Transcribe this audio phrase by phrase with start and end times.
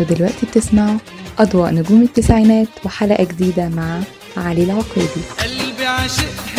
[0.00, 0.98] أنتوا دلوقتي بتسمعوا
[1.38, 4.00] أضواء نجوم التسعينات وحلقة جديدة مع
[4.36, 6.55] علي العقيدي قلبي عاشقها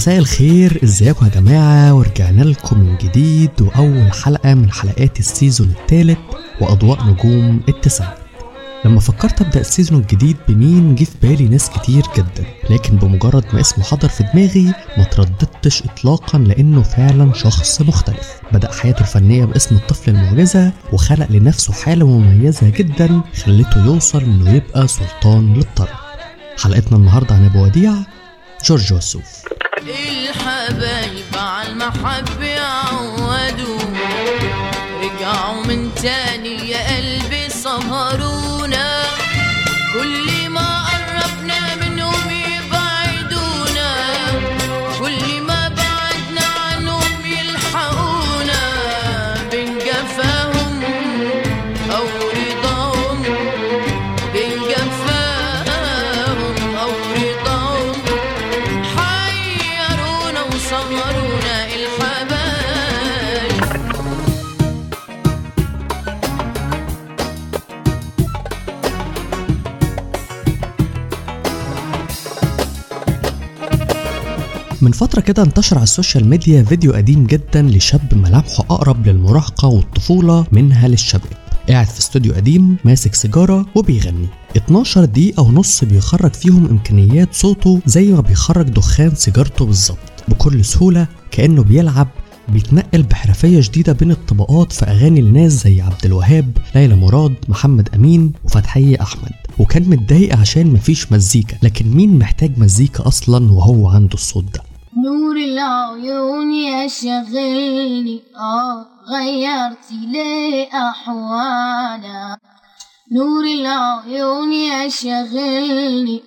[0.00, 6.18] مساء الخير إزيكم يا جماعة؟ ورجعنا لكم من جديد وأول حلقة من حلقات السيزون الثالث
[6.60, 8.14] وأضواء نجوم التسعة.
[8.84, 13.60] لما فكرت أبدأ السيزون الجديد بمين جه في بالي ناس كتير جدا لكن بمجرد ما
[13.60, 18.40] اسمه حضر في دماغي ما ترددتش إطلاقا لأنه فعلا شخص مختلف.
[18.52, 24.88] بدأ حياته الفنية باسم الطفل المعجزة وخلق لنفسه حالة مميزة جدا خلته يوصل إنه يبقى
[24.88, 25.96] سلطان للطرب.
[26.58, 27.92] حلقتنا النهاردة عن أبو وديع
[28.64, 29.39] جورج وسوف
[29.90, 31.92] الحبايب على
[74.82, 79.68] من فترة كده انتشر على ال social media فيديو قديم جدا لشاب ملامحه أقرب للمراهقة
[79.68, 81.32] والطفولة منها للشباب.
[81.68, 84.26] قاعد في استوديو قديم ماسك سيجارة وبيغني.
[84.56, 89.98] 12 دقيقة ونص بيخرج فيهم إمكانيات صوته زي ما بيخرج دخان سيجارته بالظبط.
[90.28, 92.08] بكل سهولة كأنه بيلعب
[92.48, 98.32] بيتنقل بحرفية شديدة بين الطبقات في أغاني الناس زي عبد الوهاب، ليلى مراد، محمد أمين
[98.44, 99.32] وفتحية أحمد.
[99.58, 105.36] وكان متضايق عشان مفيش مزيكا لكن مين محتاج مزيكا أصلا وهو عنده الصوت ده؟ نور
[105.36, 112.40] العيون يا شغلني آه غيرتي ليه احوالك
[113.12, 116.22] نور العيون يا شغلني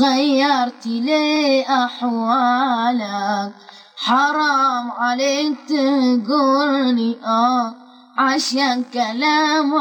[0.00, 3.52] غيرتي ليه احوالك
[3.96, 7.74] حرام عليك تقولني آه
[8.18, 9.74] عشان كلام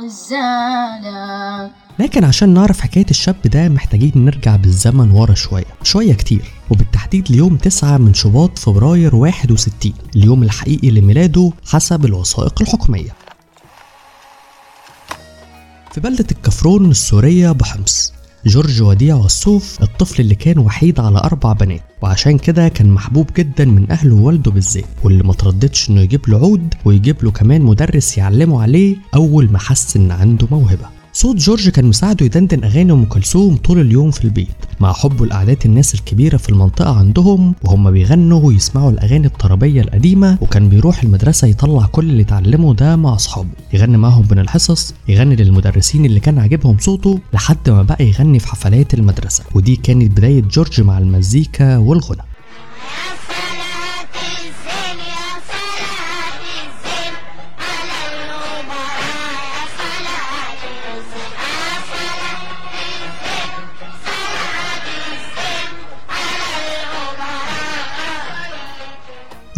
[0.00, 5.64] عزالك لكن عشان نعرف حكاية الشاب ده محتاجين نرجع بالزمن ورا شوية.
[5.82, 6.42] شوية كتير.
[6.70, 13.10] وبالتحديد ليوم 9 من شباط فبراير 61 اليوم الحقيقي لميلاده حسب الوثائق الحكومية.
[15.92, 18.12] في بلدة الكفرون السورية بحمص
[18.46, 21.82] جورج وديع وسوف الطفل اللي كان وحيد على أربع بنات.
[22.02, 24.84] وعشان كده كان محبوب جدا من أهله ووالده بالذات.
[25.04, 29.58] واللي ما ترددش إنه يجيب له عود ويجيب له كمان مدرس يعلمه عليه أول ما
[29.58, 30.97] حس إن عنده موهبة.
[31.18, 34.48] صوت جورج كان مساعده يدندن أغاني أم كلثوم طول اليوم في البيت.
[34.80, 40.68] مع حبه لقعدات الناس الكبيرة في المنطقة عندهم وهم بيغنوا ويسمعوا الأغاني الطربية القديمة وكان
[40.68, 43.48] بيروح المدرسة يطلع كل اللي اتعلمه ده مع أصحابه.
[43.72, 48.48] يغني معاهم بين الحصص يغني للمدرسين اللي كان عاجبهم صوته لحد ما بقى يغني في
[48.48, 49.44] حفلات المدرسة.
[49.54, 52.22] ودي كانت بداية جورج مع المزيكا والغنى.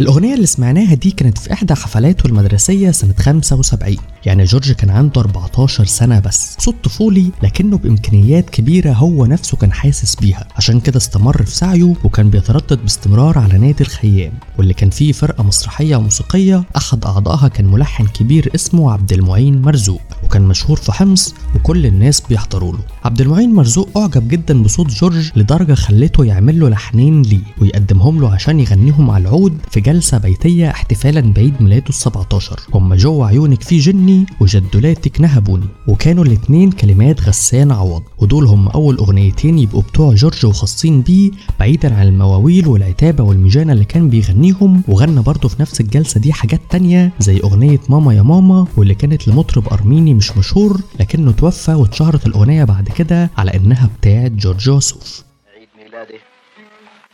[0.01, 3.95] الأغنية اللي سمعناها دي كانت في إحدى حفلاته المدرسية سنة 75
[4.25, 6.55] يعني جورج كان عنده 14 سنة بس.
[6.59, 10.47] صوت طفولي لكنه بإمكانيات كبيرة هو نفسه كان حاسس بيها.
[10.57, 15.43] عشان كده استمر في سعيه وكان بيتردد باستمرار على نادي الخيام واللي كان فيه فرقة
[15.43, 21.35] مسرحية وموسيقية أحد أعضائها كان ملحن كبير اسمه عبد المعين مرزوق وكان مشهور في حمص
[21.55, 22.79] وكل الناس بيحضروا له.
[23.05, 28.33] عبد المعين مرزوق أعجب جدا بصوت جورج لدرجة خلته يعمل له لحنين ليه ويقدمهم له
[28.33, 33.63] عشان يغنيهم على العود في جلسة بيتية احتفالا بعيد ميلاده ال 17 هما جوه عيونك
[33.63, 35.65] في جني وجدولاتك نهبوني.
[35.87, 38.03] وكانوا الاتنين كلمات غسان عوض.
[38.17, 43.85] ودول هم أول أغنيتين يبقوا بتوع جورج وخاصين بيه بعيدا عن المواويل والعتابة والمجانة اللي
[43.85, 44.83] كان بيغنيهم.
[44.87, 49.27] وغنى برضه في نفس الجلسة دي حاجات تانية زي أغنية ماما يا ماما واللي كانت
[49.27, 55.23] لمطرب أرميني مش مشهور لكنه توفى واتشهرت الأغنية بعد كده على إنها بتاعت جورج وسوف.
[55.57, 56.15] عيد ميلاده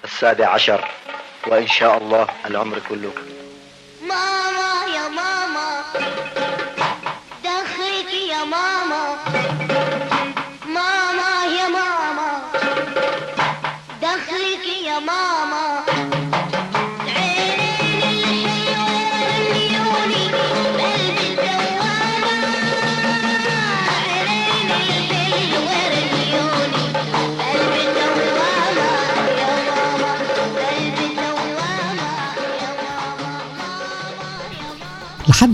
[0.06, 0.82] السابع عشر.
[1.48, 3.12] وإن شاء الله العمر كله.
[4.02, 4.77] ماما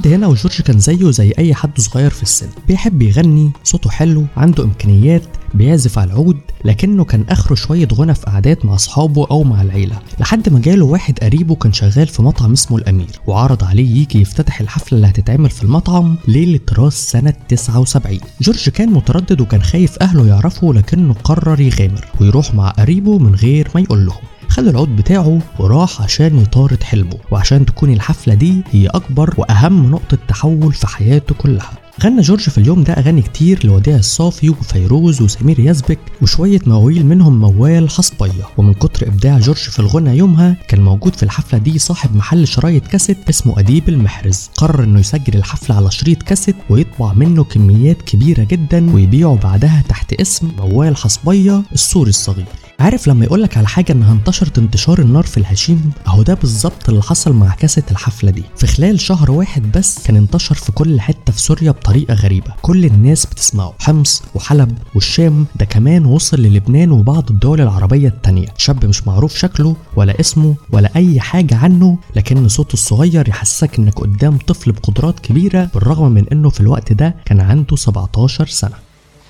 [0.03, 2.47] لحد هنا وجورج كان زيه زي أي حد صغير في السن.
[2.67, 5.23] بيحب يغني صوته حلو عنده إمكانيات
[5.53, 9.99] بيعزف على العود لكنه كان آخره شوية غنى في قعدات مع أصحابه أو مع العيلة.
[10.19, 14.61] لحد ما جاله واحد قريبه كان شغال في مطعم اسمه الأمير وعرض عليه يجي يفتتح
[14.61, 20.27] الحفلة اللي هتتعمل في المطعم ليلة راس سنة 79 جورج كان متردد وكان خايف أهله
[20.27, 24.21] يعرفوا لكنه قرر يغامر ويروح مع قريبه من غير ما يقول لهم.
[24.53, 30.17] خد العود بتاعه وراح عشان يطارد حلمه وعشان تكون الحفلة دي هي أكبر وأهم نقطة
[30.27, 31.71] تحول في حياته كلها.
[32.03, 37.39] غنى جورج في اليوم ده أغاني كتير لوديع الصافي وفيروز وسمير يزبك وشوية مواويل منهم
[37.39, 38.43] موال حصبية.
[38.57, 42.87] ومن كتر إبداع جورج في الغنى يومها كان موجود في الحفلة دي صاحب محل شرايط
[42.87, 44.49] كاسيت اسمه أديب المحرز.
[44.55, 50.13] قرر إنه يسجل الحفلة على شريط كاسيت ويطبع منه كميات كبيرة جدا ويبيعه بعدها تحت
[50.13, 52.45] اسم موال حصبية السوري الصغير.
[52.79, 57.01] عارف لما يقولك على حاجة إنها انتشرت انتشار النار في الهشيم أهو ده بالظبط اللي
[57.03, 58.43] حصل مع كاسة الحفلة دي.
[58.57, 62.53] في خلال شهر واحد بس كان انتشر في كل حتة في سوريا بطريقة غريبة.
[62.61, 63.73] كل الناس بتسمعه.
[63.79, 68.47] حمص وحلب والشام ده كمان وصل للبنان وبعض الدول العربية التانية.
[68.57, 73.99] شاب مش معروف شكله ولا اسمه ولا أي حاجة عنه لكن صوته الصغير يحسسك إنك
[73.99, 78.75] قدام طفل بقدرات كبيرة بالرغم من إنه في الوقت ده كان عنده 17 سنة.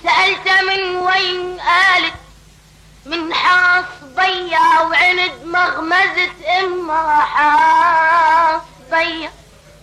[0.03, 0.72] سألت من
[3.13, 8.61] من حاص بيا وعند مغمزة إما حاص
[8.91, 9.31] بيا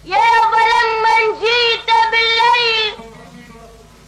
[0.04, 2.94] يابا لما جيت بالليل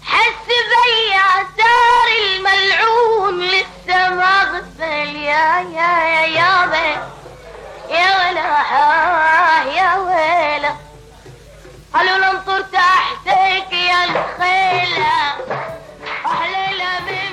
[0.04, 6.86] حس بيا صار الملعون لسه ما غسل يا يا يا يابا
[7.90, 8.42] يا ولا
[9.76, 10.72] يا ويلا
[11.94, 15.32] قالوا لانطر تحتك يا الخيلة.
[16.26, 17.31] أحلى من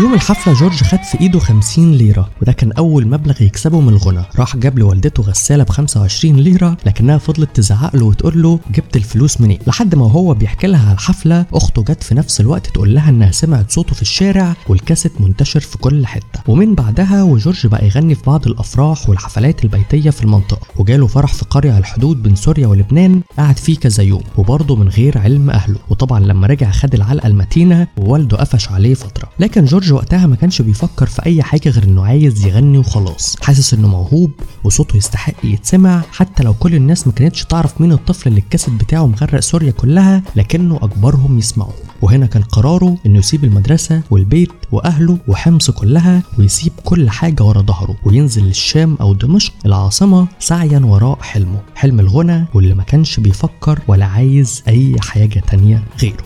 [0.00, 4.22] يوم الحفلة جورج خد في إيده 50 ليرة وده كان أول مبلغ يكسبه من الغنى
[4.38, 9.40] راح جاب لوالدته غسالة ب 25 ليرة لكنها فضلت تزعق له وتقول له جبت الفلوس
[9.40, 13.10] منين؟ لحد ما وهو بيحكي لها على الحفلة أخته جت في نفس الوقت تقول لها
[13.10, 16.40] إنها سمعت صوته في الشارع والكاسيت منتشر في كل حتة.
[16.46, 20.66] ومن بعدها وجورج بقى يغني في بعض الأفراح والحفلات البيتية في المنطقة.
[20.76, 24.88] وجاله فرح في قرية على الحدود بين سوريا ولبنان قعد فيه كذا يوم وبرضه من
[24.88, 25.78] غير علم أهله.
[25.90, 29.28] وطبعا لما رجع خد العلقة المتينة ووالده قفش عليه فترة.
[29.38, 33.36] لكن جورج وقتها ما كانش بيفكر في أي حاجة غير إنه عايز يغني وخلاص.
[33.42, 34.30] حاسس إنه موهوب
[34.64, 39.06] وصوته يستحق يتسمع حتى لو كل الناس ما كانتش تعرف مين الطفل اللي الكاسيت بتاعه
[39.06, 45.70] مغرق سوريا كلها لكنه أجبرهم يسمعوه وهنا كان قراره إنه يسيب المدرسة والبيت وأهله وحمص
[45.70, 51.60] كلها ويسيب كل حاجة ورا ظهره وينزل للشام أو دمشق العاصمة سعيا وراء حلمه.
[51.74, 56.24] حلم الغنى واللي ما كانش بيفكر ولا عايز أي حاجة تانية غيره.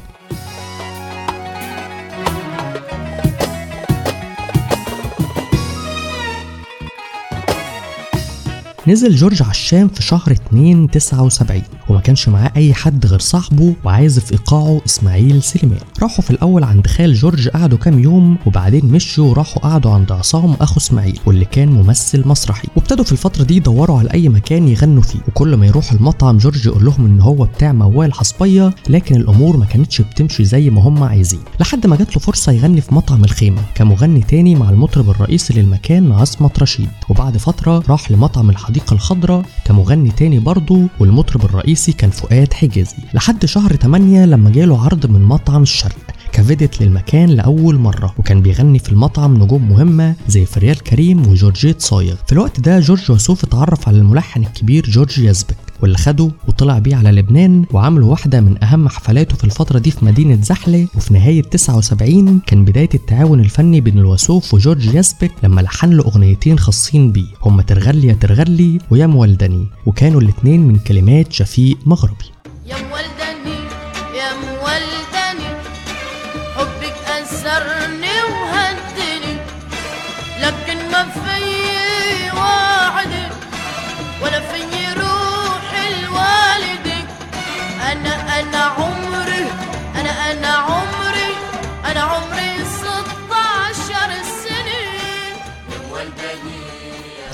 [8.88, 13.74] نزل جورج على الشام في شهر 2 79 وما كانش معاه أي حد غير صاحبه
[13.84, 15.78] وعازف إيقاعه إسماعيل سليمان.
[16.02, 20.54] راحوا في الأول عند خال جورج قعدوا كام يوم وبعدين مشوا وراحوا قعدوا عند عصام
[20.60, 22.68] أخو إسماعيل واللي كان ممثل مسرحي.
[22.76, 25.18] وابتدوا في الفترة دي يدوروا على أي مكان يغنوا فيه.
[25.28, 29.64] وكل ما يروحوا المطعم جورج يقول لهم إن هو بتاع موال حصبية لكن الأمور ما
[29.64, 31.40] كانتش بتمشي زي ما هم عايزين.
[31.60, 36.12] لحد ما جات له فرصة يغني في مطعم الخيمة كمغني تاني مع المطرب الرئيسي للمكان
[36.12, 36.88] عصمت رشيد.
[37.08, 42.96] وبعد فترة راح لمطعم الحديقه الخضراء كمغني تاني برضه والمطرب الرئيسي كان فؤاد حجازي.
[43.14, 45.96] لحد شهر 8 لما جاله عرض من مطعم الشرق
[46.32, 52.14] كفيدت للمكان لأول مرة وكان بيغني في المطعم نجوم مهمة زي فريال كريم وجورجيت صايغ.
[52.26, 56.96] في الوقت ده جورج وسوف اتعرف على الملحن الكبير جورج يزبك واللي خده وطلع بيه
[56.96, 60.88] على لبنان وعملوا واحدة من أهم حفلاته في الفترة دي في مدينة زحلة.
[60.94, 66.58] وفي نهاية 79 كان بداية التعاون الفني بين الوسوف وجورج يزبك لما لحن له أغنيتين
[66.58, 69.66] خاصين بيه هما ترغلي يا ترغلي ويا مولدني.
[69.86, 72.24] وكانوا الاتنين من كلمات شفيق مغربي.
[72.66, 73.63] يا مولدني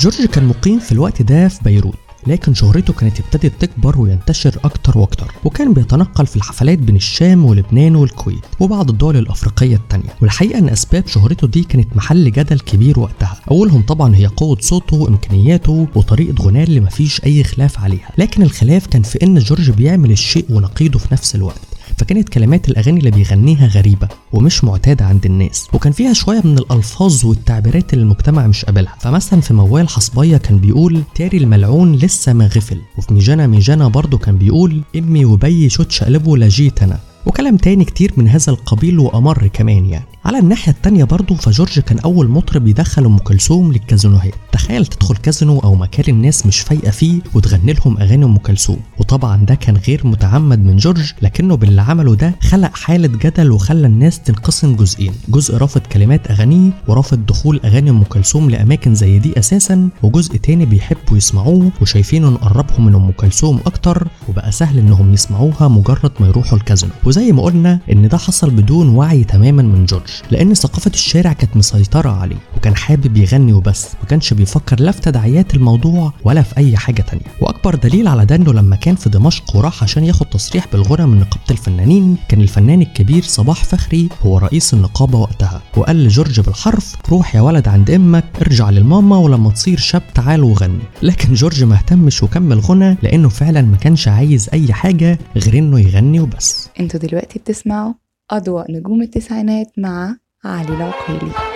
[0.00, 1.94] جورج كان مقيم في الوقت ده في بيروت
[2.26, 7.96] لكن شهرته كانت ابتدت تكبر وينتشر أكتر وأكتر وكان بيتنقل في الحفلات بين الشام ولبنان
[7.96, 10.08] والكويت وبعض الدول الأفريقية التانية.
[10.22, 13.36] والحقيقة أن أسباب شهرته دي كانت محل جدل كبير وقتها.
[13.50, 18.10] أولهم طبعا هي قوة صوته وإمكانياته وطريقة غناه اللي مفيش أي خلاف عليها.
[18.18, 21.69] لكن الخلاف كان في أن جورج بيعمل الشيء ونقيضه في نفس الوقت.
[22.00, 27.24] فكانت كلمات الأغاني اللي بيغنيها غريبة ومش معتادة عند الناس وكان فيها شوية من الألفاظ
[27.24, 28.96] والتعبيرات اللي المجتمع مش قابلها.
[29.00, 34.18] فمثلا في موال حصبية كان بيقول تاري الملعون لسه ما غفل وفي ميجانا ميجانا برضه
[34.18, 39.46] كان بيقول إمي وبي شوتش قلبه لجيت أنا وكلام تاني كتير من هذا القبيل وأمر
[39.46, 40.04] كمان يعني.
[40.24, 44.34] على الناحية التانية برضه فجورج كان أول مطرب يدخل أم كلثوم للكازينوهات.
[44.52, 48.76] تخيل تدخل كازينو أو مكان الناس مش فايقة فيه وتغني لهم أغاني أم كلثوم.
[48.98, 53.86] وطبعا ده كان غير متعمد من جورج لكنه باللي عمله ده خلق حالة جدل وخلى
[53.86, 55.12] الناس تنقسم جزئين.
[55.28, 60.66] جزء رافض كلمات أغانيه ورافض دخول أغاني أم كلثوم لأماكن زي دي أساسا وجزء تاني
[60.66, 66.58] بيحبوا يسمعوه وشايفينه نقربهم من أم كلثوم أكتر وبقى سهل إنهم يسمعوها مجرد ما يروحوا
[66.58, 66.92] الكازينو.
[67.04, 70.09] وزي ما قلنا إن ده حصل بدون وعي تماما من جورج.
[70.30, 75.00] لأن ثقافة الشارع كانت مسيطرة عليه وكان حابب يغني وبس ما كانش بيفكر لا في
[75.00, 77.24] تداعيات الموضوع ولا في أي حاجة تانية.
[77.40, 81.20] وأكبر دليل على ده إنه لما كان في دمشق وراح عشان ياخد تصريح بالغنى من
[81.20, 87.34] نقابة الفنانين كان الفنان الكبير صباح فخري هو رئيس النقابة وقتها وقال لجورج بالحرف روح
[87.34, 90.82] يا ولد عند أمك ارجع للماما ولما تصير شاب تعال وغني.
[91.02, 95.80] لكن جورج ما اهتمش وكمل غنى لأنه فعلا ما كانش عايز أي حاجة غير إنه
[95.80, 96.68] يغني وبس.
[96.80, 97.92] أنتوا دلوقتي بتسمعوا
[98.30, 101.49] أضواء نجوم التسعينات مع علي العقيلي.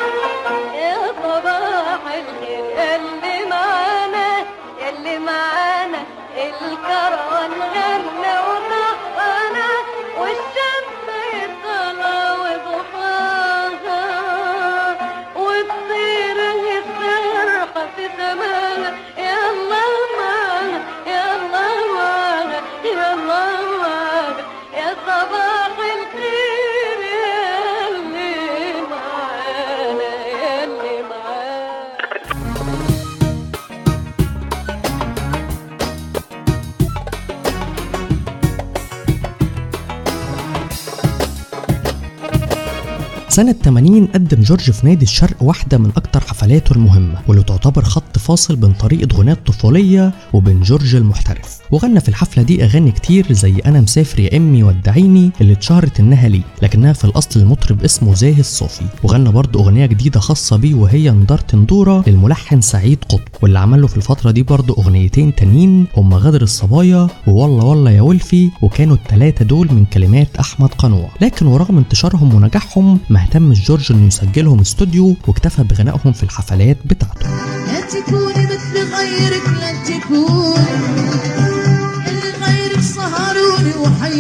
[43.35, 48.19] سنة 80 قدم جورج في نادي الشرق واحدة من أكتر حفلاته المهمة واللي تعتبر خط
[48.19, 51.59] فاصل بين طريقة غناء الطفولية وبين جورج المحترف.
[51.75, 56.29] وغنى في الحفلة دي أغاني كتير زي أنا مسافر يا أمي ودعيني اللي اتشهرت إنها
[56.29, 61.11] ليه لكنها في الأصل المطرب اسمه زاهي الصوفي وغنى برضه أغنية جديدة خاصة بيه وهي
[61.11, 66.17] ندارة ندورة للملحن سعيد قطب واللي عمل له في الفترة دي برضه أغنيتين تانيين هما
[66.17, 71.09] غدر الصبايا ووالله والله يا ولفي وكانوا التلاتة دول من كلمات أحمد قنوع.
[71.21, 77.29] لكن ورغم انتشارهم ونجاحهم ما اهتمش جورج إنه يسجلهم استوديو واكتفى بغنائهم في الحفلات بتاعته.
[77.67, 81.34] لا تكوني مثل غيرك لا تكون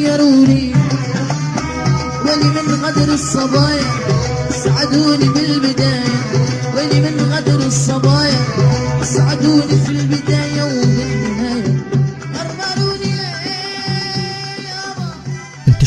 [0.05, 0.73] وحيروني
[2.25, 3.85] ولي من غدر الصبايا
[4.51, 6.15] سعدوني بالبداية
[6.77, 8.39] ولي من غدر الصبايا
[9.03, 10.44] سعدوني في البداية.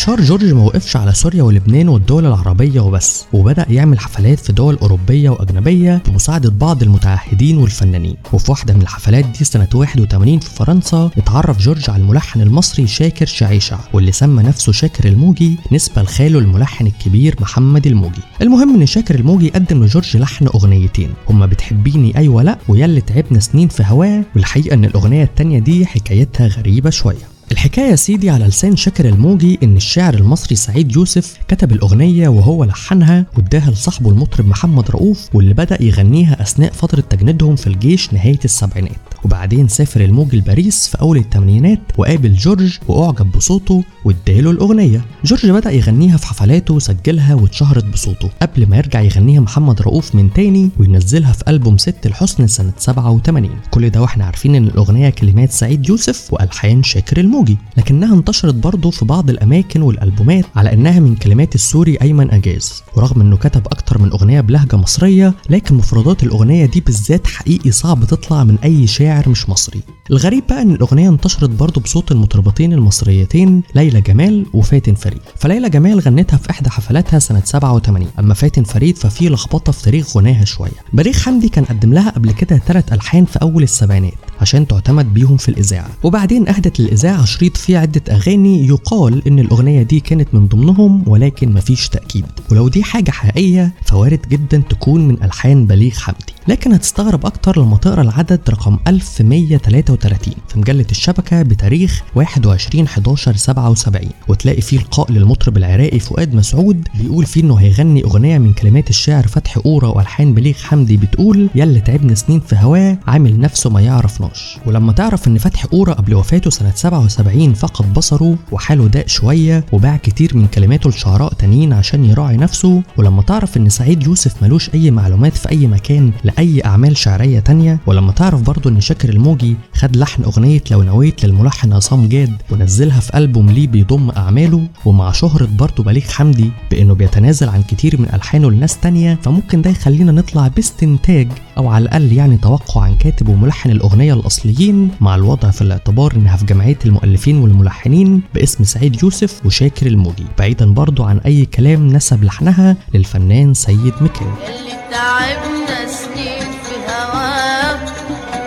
[0.07, 4.75] انتشار جورج ما وقفش على سوريا ولبنان والدول العربية وبس وبدأ يعمل حفلات في دول
[4.75, 8.15] أوروبية وأجنبية بمساعدة بعض المتعهدين والفنانين.
[8.33, 13.25] وفي واحدة من الحفلات دي سنة 81 في فرنسا اتعرف جورج على الملحن المصري شاكر
[13.25, 18.21] شعيشع واللي سمى نفسه شاكر الموجي نسبة لخاله الملحن الكبير محمد الموجي.
[18.41, 23.67] المهم إن شاكر الموجي قدم لجورج لحن أغنيتين هما بتحبيني أيوه لأ وياللي تعبنا سنين
[23.67, 27.36] في هواه والحقيقة إن الأغنية التانية دي حكايتها غريبة شوية.
[27.51, 33.25] الحكاية سيدي على لسان شاكر الموجي إن الشاعر المصري سعيد يوسف كتب الأغنية وهو لحنها
[33.37, 39.06] واداها لصاحبه المطرب محمد رؤوف واللي بدأ يغنيها أثناء فترة تجنيدهم في الجيش نهاية السبعينات.
[39.23, 45.05] وبعدين سافر الموجي لباريس في أول الثمانينات وقابل جورج وأعجب بصوته واداله الأغنية.
[45.25, 48.29] جورج بدأ يغنيها في حفلاته وسجلها واتشهرت بصوته.
[48.41, 53.49] قبل ما يرجع يغنيها محمد رؤوف من تاني وينزلها في ألبوم ست الحسن سنة 87
[53.71, 57.57] كل ده وإحنا عارفين إن الأغنية كلمات سعيد يوسف وألحان شاكر الموجي.
[57.77, 62.83] لكنها انتشرت برضه في بعض الأماكن والألبومات على إنها من كلمات السوري أيمن أجاز.
[62.95, 68.05] ورغم إنه كتب أكتر من أغنية بلهجة مصرية لكن مفردات الأغنية دي بالذات حقيقي صعب
[68.05, 69.81] تطلع من أي شاعر مش مصري.
[70.11, 75.21] الغريب بقى إن الأغنية انتشرت برضه بصوت المطربتين المصريتين ليلى جمال وفاتن فريد.
[75.35, 80.17] فليلى جمال غنتها في إحدى حفلاتها سنة 87 أما فاتن فريد ففي لخبطة في تاريخ
[80.17, 80.71] غناها شوية.
[80.93, 84.13] بليغ حمدي كان قدم لها قبل كده ثلاث ألحان في أول السبعينات.
[84.41, 85.89] عشان تعتمد بيهم في الإذاعة.
[86.03, 91.53] وبعدين أهدت للإذاعة شريط فيه عدة أغاني يقال إن الأغنية دي كانت من ضمنهم ولكن
[91.53, 92.25] مفيش تأكيد.
[92.51, 96.33] ولو دي حاجة حقيقية فوارد جدا تكون من ألحان بليغ حمدي.
[96.47, 104.09] لكن هتستغرب أكتر لما تقرأ العدد رقم 1133 في مجلة الشبكة بتاريخ 21 11 77
[104.27, 109.27] وتلاقي فيه لقاء للمطرب العراقي فؤاد مسعود بيقول فيه إنه هيغني أغنية من كلمات الشاعر
[109.27, 114.21] فتحي قورة وألحان بليغ حمدي بتقول يلا تعبنا سنين في هواه عامل نفسه ما يعرف
[114.21, 114.26] نار.
[114.27, 119.65] توصلناش ولما تعرف إن فتحي قورة قبل وفاته سنة 77 فقد بصره وحاله ضاق شوية
[119.71, 122.83] وباع كتير من كلماته لشعراء تانيين عشان يراعي نفسه.
[122.97, 127.79] ولما تعرف إن سعيد يوسف ملوش أي معلومات في أي مكان لأي أعمال شعرية تانية.
[127.85, 132.99] ولما تعرف برضه إن شاكر الموجي خد لحن أغنية لو نويت للملحن عصام جاد ونزلها
[132.99, 134.67] في ألبوم ليه بيضم أعماله.
[134.85, 139.69] ومع شهرة برضه بليغ حمدي بإنه بيتنازل عن كتير من ألحانه لناس تانية فممكن ده
[139.69, 145.51] يخلينا نطلع باستنتاج أو على الأقل يعني توقع عن كاتب وملحن الأغنية الأصليين مع الوضع
[145.51, 151.17] في الاعتبار انها في جمعية المؤلفين والملحنين باسم سعيد يوسف وشاكر الموجي بعيدا برضه عن
[151.17, 156.77] أي كلام نسب لحنها للفنان سيد اللي تعبنا سنين في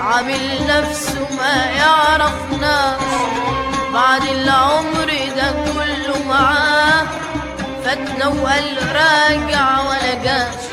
[0.00, 3.00] عامل نفسه ما يعرفناش
[3.92, 7.06] بعد العمر ده كله معاه
[7.84, 10.69] فاتنا وقال راجع ولا جاش.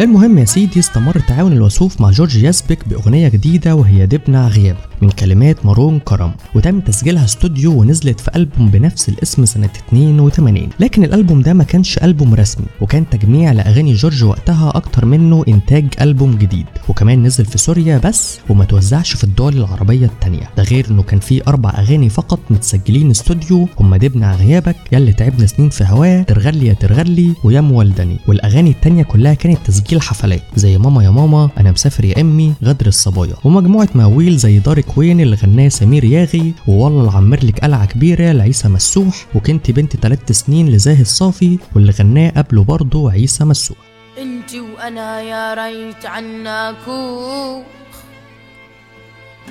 [0.00, 5.10] المهم يا سيدي استمر تعاون الوسوف مع جورج يزبك بأغنية جديدة وهي دبنا غيابك من
[5.10, 11.42] كلمات مارون كرم وتم تسجيلها استوديو ونزلت في ألبوم بنفس الاسم سنة 82 لكن الألبوم
[11.42, 16.66] ده ما كانش ألبوم رسمي وكان تجميع لأغاني جورج وقتها أكتر منه إنتاج ألبوم جديد.
[16.88, 20.50] وكمان نزل في سوريا بس وما توزعش في الدول العربية التانية.
[20.56, 25.46] ده غير إنه كان فيه أربع أغاني فقط متسجلين استوديو هما دبنا غيابك ياللي تعبنا
[25.46, 28.16] سنين في هواه ترغلي يا ترغلي ويا مولدني.
[28.28, 30.42] والأغاني التانية كلها كانت تسجيل حفلات.
[30.56, 33.34] زي ماما يا ماما أنا مسافر يا أمي غدر الصبايا.
[33.44, 38.68] ومجموعة مواويل زي داركو وين اللي غناه سمير ياغي ووالله العمر لك قلعة كبيرة لعيسى
[38.68, 43.78] مسوح وكنت بنت تلات سنين لزاهي الصافي واللي غناه قبله برضه عيسى مسوح.
[44.18, 47.62] انت وأنا يا ريت عناكو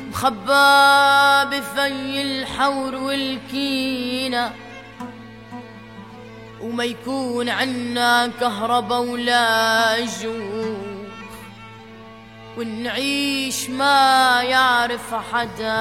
[0.09, 4.64] مخبى بفي الحور والكينة.
[6.61, 10.75] وما يكون عنا كهربا ولا جوع
[12.57, 15.75] ونعيش ما يعرف حدا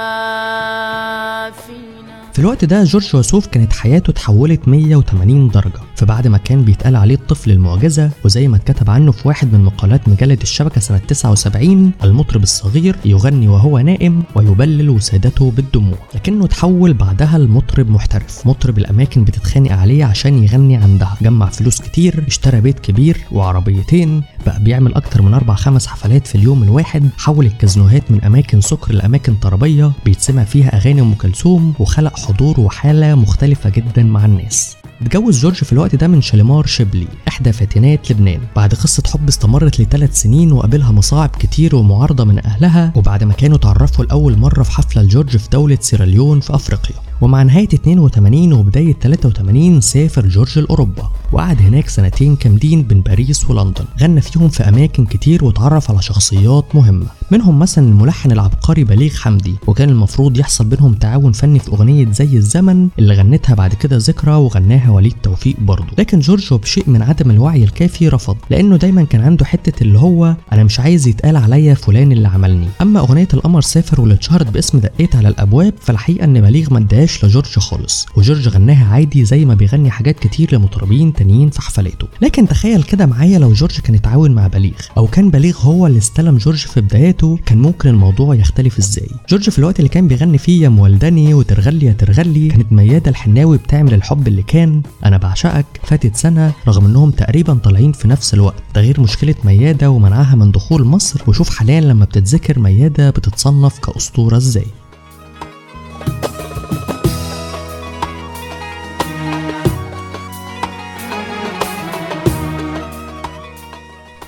[1.51, 1.94] فينا
[2.35, 5.81] في الوقت ده جورج وسوف كانت حياته اتحولت 180 درجة.
[5.97, 10.09] فبعد ما كان بيتقال عليه الطفل المعجزة وزي ما اتكتب عنه في واحد من مقالات
[10.09, 15.99] مجلة الشبكة سنة 79 المطرب الصغير يغني وهو نائم ويبلل وسادته بالدموع.
[16.15, 18.47] لكنه تحول بعدها لمطرب محترف.
[18.47, 21.17] مطرب الأماكن بتتخانق عليه عشان يغني عندها.
[21.23, 26.35] جمع فلوس كتير اشترى بيت كبير وعربيتين بقى بيعمل أكتر من أربع خمس حفلات في
[26.35, 27.09] اليوم الواحد.
[27.19, 33.15] حول الكازينوهات من أماكن سكر لأماكن طربية بيتسمع فيها أغاني أم كلثوم وخلق حضور وحالة
[33.15, 34.77] مختلفة جدا مع الناس.
[35.03, 38.41] اتجوز جورج في الوقت ده من شاليمار شبلي إحدى فاتنات لبنان.
[38.57, 43.57] بعد قصة حب استمرت لثلاث سنين وقابلها مصاعب كتير ومعارضة من أهلها وبعد ما كانوا
[43.57, 46.97] اتعرفوا لأول مرة في حفلة لجورج في دولة سيراليون في أفريقيا.
[47.21, 51.11] ومع نهاية 82 وبداية 83 سافر جورج لأوروبا.
[51.35, 53.85] وقعد هناك سنتين كاملين بين باريس ولندن.
[54.01, 59.55] غنى فيهم في أماكن كتير واتعرف على شخصيات مهمة منهم مثلا الملحن العبقري بليغ حمدي.
[59.67, 64.35] وكان المفروض يحصل بينهم تعاون فني في أغنية زي الزمن اللي غنتها بعد كده ذكرى
[64.35, 65.87] وغناها وليد توفيق برضه.
[65.99, 70.37] لكن جورج وبشيء من عدم الوعي الكافي رفض لأنه دايما كان عنده حتة اللي هو
[70.53, 72.69] أنا مش عايز يتقال عليا فلان اللي عملني.
[72.83, 77.25] أما أغنية القمر سافر واللي اتشهرت باسم دقيت على الأبواب فالحقيقة إن بليغ ما اداهاش
[77.25, 78.07] لجورج خالص.
[78.17, 83.07] وجورج غناها عادي زي ما بيغني حاجات كتير لمطربين تانيين في حفلاته لكن تخيل كده
[83.07, 84.73] معايا لو جورج كان اتعاون مع بليغ.
[84.97, 89.09] أو كان بليغ هو اللي استلم جورج في بداياته كان ممكن الموضوع يختلف إزاي.
[89.29, 93.57] جورج في الوقت اللي كان بيغني فيه يا مولدني وترغلي يا ترغلي كانت ميادة الحناوي
[93.59, 94.83] بتعمل الحب اللي كان.
[95.05, 95.67] أنا بعشقك.
[95.85, 98.63] فاتت سنة رغم إنهم تقريبا طالعين في نفس الوقت.
[98.75, 101.23] ده غير مشكلة ميادة ومنعها من دخول مصر.
[101.27, 104.67] وشوف حاليا لما بتتذكر ميادة بتتصنف كأسطورة إزاي.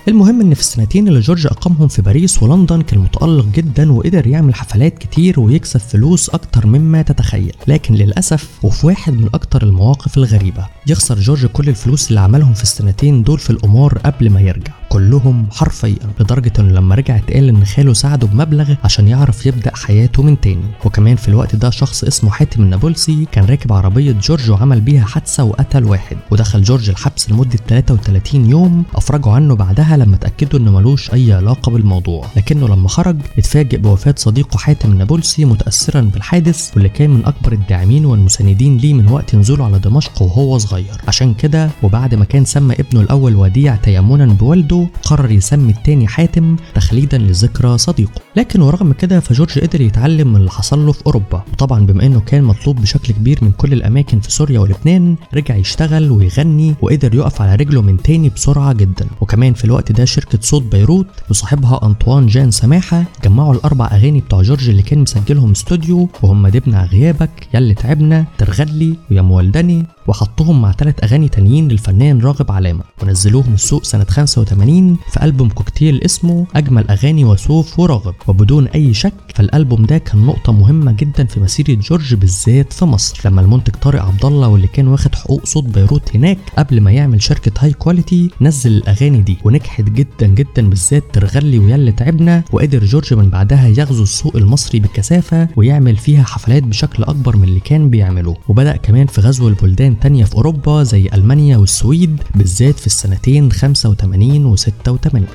[0.09, 4.55] المهم إن في السنتين اللي جورج أقامهم في باريس ولندن كان متألق جدا وقدر يعمل
[4.55, 7.57] حفلات كتير ويكسب فلوس أكتر مما تتخيل.
[7.69, 10.67] لكن للأسف وفي واحد من أكتر المواقف الغريبة.
[10.89, 14.73] يخسر جورج كل الفلوس اللي عملهم في السنتين دول في القمار قبل ما يرجع.
[14.89, 20.23] كلهم حرفيا لدرجة انه لما رجع اتقال إن خاله ساعده بمبلغ عشان يعرف يبدأ حياته
[20.23, 20.65] من تاني.
[20.85, 25.45] وكمان في الوقت ده شخص اسمه حاتم النابلسي كان راكب عربية جورج وعمل بيها حادثة
[25.45, 26.17] وقتل واحد.
[26.31, 31.71] ودخل جورج الحبس لمدة 33 يوم أفرجوا عنه بعدها لما اتأكدوا إنه ملوش أي علاقة
[31.73, 32.27] بالموضوع.
[32.37, 38.05] لكنه لما خرج اتفاجئ بوفاة صديقه حاتم النابلسي متأثرا بالحادث واللي كان من أكبر الداعمين
[38.07, 40.76] والمساندين ليه من وقت نزوله على دمشق وهو صغير.
[40.77, 41.01] صغير.
[41.09, 46.57] عشان كده وبعد ما كان سمى ابنه الأول وديع تيمنا بوالده قرر يسمي التاني حاتم
[46.75, 48.21] تخليدا لذكرى صديقه.
[48.37, 51.43] لكن ورغم كده فجورج قدر يتعلم من اللي حصل له في أوروبا.
[51.53, 56.11] وطبعا بما إنه كان مطلوب بشكل كبير من كل الأماكن في سوريا ولبنان رجع يشتغل
[56.11, 59.07] ويغني وقدر يقف على رجله من تاني بسرعة جدا.
[59.21, 64.43] وكمان في الوقت ده شركة صوت بيروت وصاحبها أنطوان جان سماحة جمعوا الأربع أغاني بتوع
[64.43, 70.73] جورج اللي كان مسجلهم استوديو وهم دبنا غيابك ياللي تعبنا ترغلي ويا مولدني وحطهم مع
[70.73, 72.83] ثلاث أغاني تانيين للفنان راغب علامة.
[73.03, 78.15] ونزلوهم السوق سنة 85 في ألبوم كوكتيل اسمه أجمل أغاني وسوف وراغب.
[78.27, 83.21] وبدون أي شك فالألبوم ده كان نقطة مهمة جدا في مسيرة جورج بالذات في مصر.
[83.25, 87.23] لما المنتج طارق عبد الله واللي كان واخد حقوق صوت بيروت هناك قبل ما يعمل
[87.23, 89.39] شركة High Quality نزل الأغاني دي.
[89.45, 95.49] ونجحت جدا جدا بالذات ترغلي وياللي تعبنا وقدر جورج من بعدها يغزو السوق المصري بكثافة
[95.57, 100.25] ويعمل فيها حفلات بشكل أكبر من اللي كان بيعمله وبدأ كمان في غزو بلدان تانية
[100.25, 100.56] في أوروبا.
[100.83, 105.27] زي ألمانيا والسويد بالذات في السنتين 85 و 86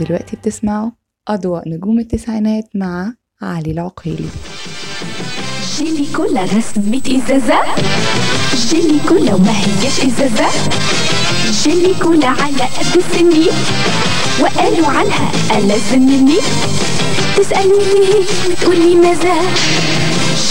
[0.00, 0.90] دلوقتي بتسمعوا
[1.28, 4.28] أضواء نجوم التسعينات مع علي العقيلي.
[5.78, 7.58] جيلي كلها رسمة إزازة.
[8.70, 10.48] جيلي كلها وما هيش إزازة.
[11.62, 13.46] جيلي كلها على قد سني.
[14.40, 16.38] وقالوا عنها ألذ مني.
[17.40, 19.34] تسألوني وتقولي ماذا؟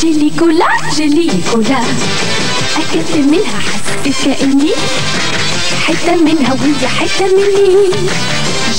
[0.02, 1.84] جيلي كلها جيلي كلها
[2.78, 4.72] أكلت منها حسيت كأني
[5.88, 7.90] حتة منها وهي حتة مني.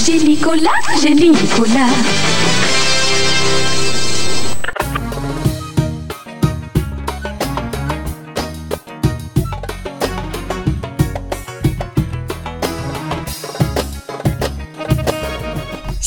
[0.07, 1.91] جيلي كلها جيلي كلها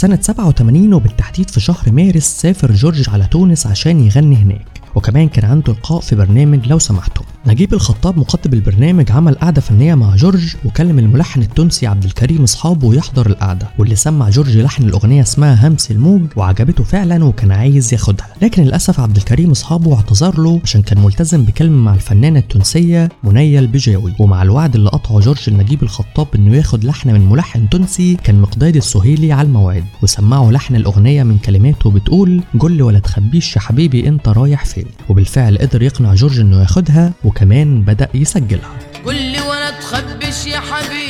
[0.03, 4.81] سنة 87 وبالتحديد في شهر مارس سافر جورج على تونس عشان يغني هناك.
[4.95, 7.23] وكمان كان عنده لقاء في برنامج لو سمحتم.
[7.47, 12.93] نجيب الخطاب مقدم البرنامج عمل قعدة فنية مع جورج وكلم الملحن التونسي عبد الكريم اصحابه
[12.93, 18.27] يحضر القعدة واللي سمع جورج لحن الأغنية اسمها همس الموج وعجبته فعلا وكان عايز ياخدها.
[18.41, 23.59] لكن للأسف عبد الكريم أصحابه اعتذر له عشان كان ملتزم بكلمة مع الفنانة التونسية منية
[23.59, 28.41] البجاوي ومع الوعد اللي قطعه جورج لنجيب الخطاب إنه ياخد لحن من ملحن تونسي كان
[28.41, 29.83] مقداد السهيلي على الموعد.
[30.01, 34.85] وسمعه لحن الأغنية من كلماته بتقول قول ولا تخبيش يا حبيبي أنت رايح فين.
[35.09, 38.77] وبالفعل قدر يقنع جورج إنه ياخدها وكمان بدأ يسجلها.
[39.15, 41.02] لي ولا تخبش يا حبيبي.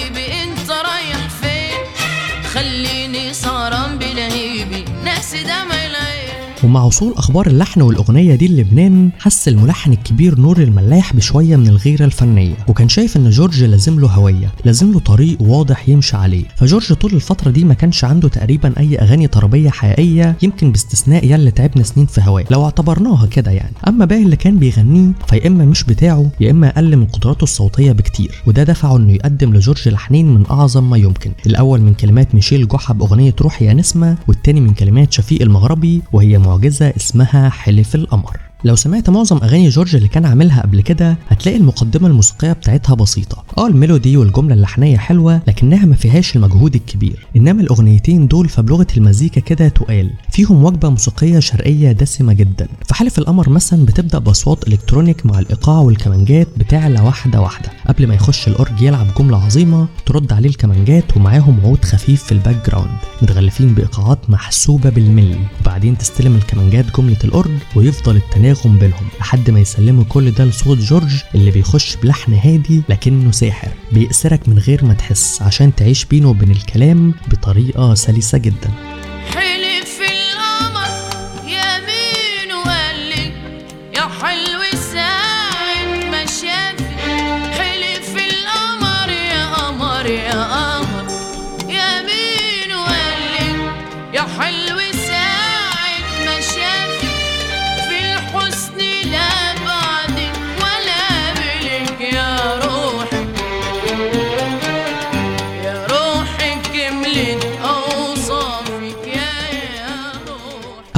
[6.64, 12.06] ومع وصول أخبار اللحن والأغنية دي للبنان حس الملحن الكبير نور الملاح بشوية من الغيرة
[12.06, 16.44] الفنية وكان شايف إن جورج لازم له هوية لازم له طريق واضح يمشي عليه.
[16.56, 21.36] فجورج طول الفترة دي ما كانش عنده تقريبا أي أغاني طربية حقيقية يمكن باستثناء يا
[21.36, 23.74] اللي تعبنا سنين في هواه لو اعتبرناها كده يعني.
[23.88, 27.92] أما باقي اللي كان بيغنيه فيا إما مش بتاعه يا إما أقل من قدراته الصوتية
[27.92, 28.42] بكتير.
[28.48, 31.32] وده دفعه إنه يقدم لجورج لحنين من أعظم ما يمكن.
[31.46, 36.38] الأول من كلمات ميشيل جحا باغنيه روحي يا نسمة والتاني من كلمات شفيق المغربي وهي
[36.54, 38.38] معجزة اسمها حلف القمر.
[38.66, 43.44] لو سمعت معظم أغاني جورج اللي كان عاملها قبل كده هتلاقي المقدمة الموسيقية بتاعتها بسيطة.
[43.58, 47.28] آه ال melody والجملة اللحنية حلوة لكنها ما فيهاش المجهود الكبير.
[47.36, 50.12] إنما الأغنيتين دول فبلغة المزيكا كده تقال.
[50.32, 52.68] فيهم وجبة موسيقية شرقية دسمة جدا.
[52.88, 57.70] في حلف القمر مثلا بتبدأ بأصوات electronic مع الإيقاع والكمانجات بتعلى واحدة واحدة.
[57.88, 62.70] قبل ما يخش الأورج يلعب جملة عظيمة ترد عليه الكمانجات ومعاهم عود خفيف في ال
[62.70, 65.40] background متغلفين بإيقاعات محسوبة بالملي.
[65.62, 71.22] وبعدين تستلم الكمانجات جملة الأورج ويفضل التناغم بينهم لحد ما يسلموا كل ده لصوت جورج
[71.36, 76.52] اللي بيخش بلحن هادي لكنه ساحر بيأسرك من غير ما تحس عشان تعيش بينه وبين
[76.52, 78.72] الكلام بطريقة سلسة جدا.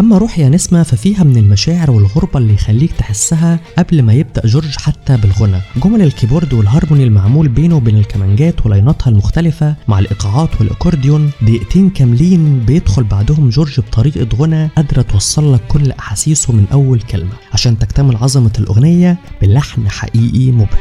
[0.06, 4.78] أما روح يا نسمة ففيها من المشاعر والغربة اللي يخليك تحسها قبل ما يبدأ جورج
[4.78, 5.62] حتى بالغنى.
[5.76, 11.32] جمل ال keyboard والهارموني المعمول بينه وبين الكمانجات و line اتها المختلفة مع الإيقاعات والأكورديون
[11.42, 17.34] دقيقتين كاملين بيدخل بعدهم جورج بطريقة غنى قادرة توصل لك كل أحاسيسه من أول كلمة.
[17.54, 20.80] عشان تكتمل عظمة الأغنية بلحن حقيقي مبهر.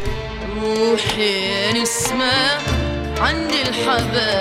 [0.58, 2.32] روحي نسمة
[3.20, 4.33] عند الحبايب.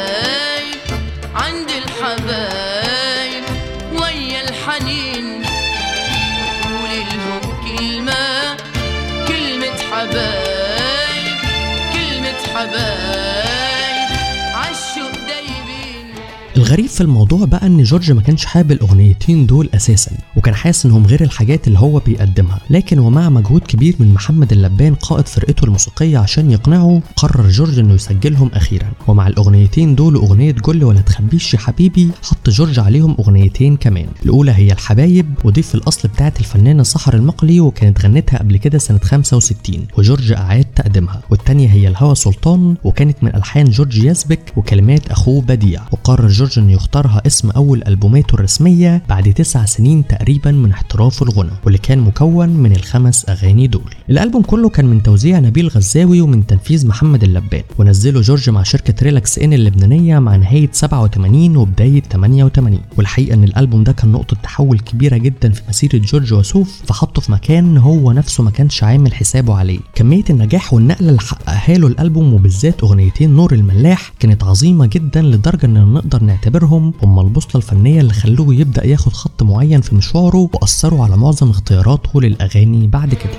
[16.64, 20.12] الغريب في الموضوع بقى إن جورج ما كانش حابب الأغنيتين دول أساسا.
[20.44, 22.60] وكان حاسس إنهم غير الحاجات اللي هو بيقدمها.
[22.70, 27.94] لكن ومع مجهود كبير من محمد اللبان قائد فرقته الموسيقية عشان يقنعه قرر جورج إنه
[27.94, 28.92] يسجلهم أخيرا.
[29.08, 34.08] ومع الأغنيتين دول أغنية جل ولا تخبيش يا حبيبي حط جورج عليهم أغنيتين كمان.
[34.26, 39.00] الأولى هي الحبايب ودي في الأصل بتاعت الفنانة سحر المقلي وكانت غنتها قبل كده سنة
[39.04, 41.22] 65 وجورج أعاد تقديمها.
[41.30, 45.82] والتانية هي الهوى سلطان وكانت من ألحان جورج يزبك وكلمات أخوه بديع.
[45.92, 50.33] وقرر جورج إنه يختارها اسم أول ألبوماته الرسمية بعد تسع سنين تقريبا.
[50.46, 53.94] من احترافه الغنى واللي كان مكون من الخمس أغاني دول.
[54.10, 58.94] الألبوم كله كان من توزيع نبيل غزاوي ومن تنفيذ محمد اللبان ونزله جورج مع شركة
[59.04, 64.80] ريلاكس إن اللبنانية مع نهاية 87 وبداية 88 والحقيقة إن الألبوم ده كان نقطة تحول
[64.80, 69.56] كبيرة جدا في مسيرة جورج وسوف فحطه في مكان هو نفسه ما كانش عامل حسابه
[69.56, 69.80] عليه.
[69.96, 75.66] كمية النجاح والنقلة اللي حققها له الألبوم وبالذات أغنيتين نور الملاح كانت عظيمة جدا لدرجة
[75.66, 80.23] إن نقدر نعتبرهم هم البوصلة الفنية اللي خلوه يبدأ ياخد خط معين في مشواره
[80.62, 83.38] واثروا على معظم اختياراته للأغاني بعد كده.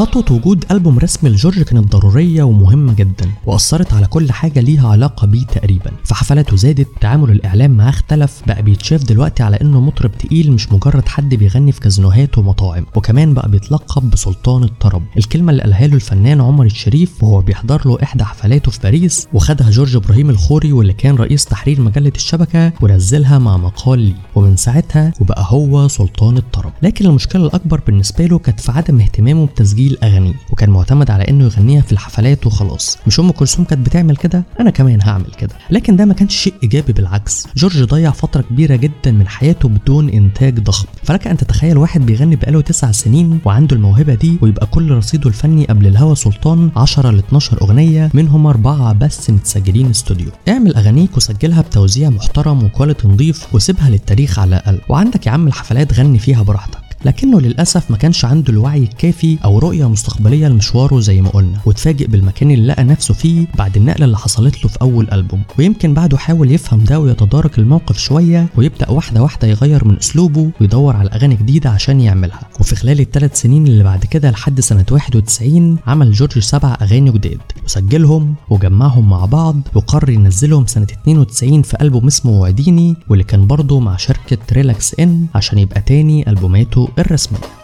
[0.00, 5.26] خطوة وجود ألبوم رسمي لجورج كانت ضرورية ومهمة جدا وأثرت على كل حاجة ليها علاقة
[5.26, 5.90] بيه تقريبا.
[6.04, 11.08] فحفلاته زادت تعامل الإعلام معاه اختلف بقى بيتشاف دلوقتي على إنه مطرب تقيل مش مجرد
[11.08, 15.02] حد بيغني في كازينوهات ومطاعم وكمان بقى بيتلقب بسلطان الطرب.
[15.16, 19.70] الكلمة اللي قالها له الفنان عمر الشريف وهو بيحضر له إحدى حفلاته في باريس وخدها
[19.70, 24.14] جورج إبراهيم الخوري واللي كان رئيس تحرير مجلة الشبكة ونزلها مع مقال ليه.
[24.34, 26.72] ومن ساعتها وبقى هو سلطان الطرب.
[26.82, 31.44] لكن المشكلة الأكبر بالنسبة له كانت في عدم اهتمامه بتسجيل أغانيه وكان معتمد على إنه
[31.44, 32.98] يغنيها في الحفلات وخلاص.
[33.06, 35.54] مش أم كلثوم كانت بتعمل كده؟ أنا كمان هعمل كده.
[35.70, 37.46] لكن ده ما كانش شيء إيجابي بالعكس.
[37.56, 40.86] جورج ضيع فترة كبيرة جدا من حياته بدون إنتاج ضخم.
[41.04, 45.64] فلك أن تتخيل واحد بيغني بقاله تسع سنين وعنده الموهبة دي ويبقى كل رصيده الفني
[45.64, 50.28] قبل الهوى سلطان 10 ل 12 أغنية منهم أربعة بس متسجلين استوديو.
[50.48, 54.80] اعمل أغانيك وسجلها بتوزيع محترم وكواليتي نضيف وسيبها للتاريخ على الأقل.
[54.88, 56.79] وعندك يا عم الحفلات غني فيها براحتك.
[57.04, 62.06] لكنه للأسف ما كانش عنده الوعي الكافي أو رؤية مستقبلية لمشواره زي ما قلنا واتفاجئ
[62.06, 65.42] بالمكان اللي لقى نفسه فيه بعد النقلة اللي حصلت له في أول ألبوم.
[65.58, 70.96] ويمكن بعده حاول يفهم ده ويتدارك الموقف شوية ويبدأ واحدة واحدة يغير من أسلوبه ويدور
[70.96, 72.40] على أغاني جديدة عشان يعملها.
[72.60, 77.38] وفي خلال الثلاث سنين اللي بعد كده لحد سنة 91 عمل جورج سبع أغاني جداد
[77.64, 83.80] وسجلهم وجمعهم مع بعض وقرر ينزلهم سنة 92 في ألبوم اسمه وعديني واللي كان برضه
[83.80, 87.59] مع شركة ريلاكس إن عشان يبقى تاني ألبوماته الرسمية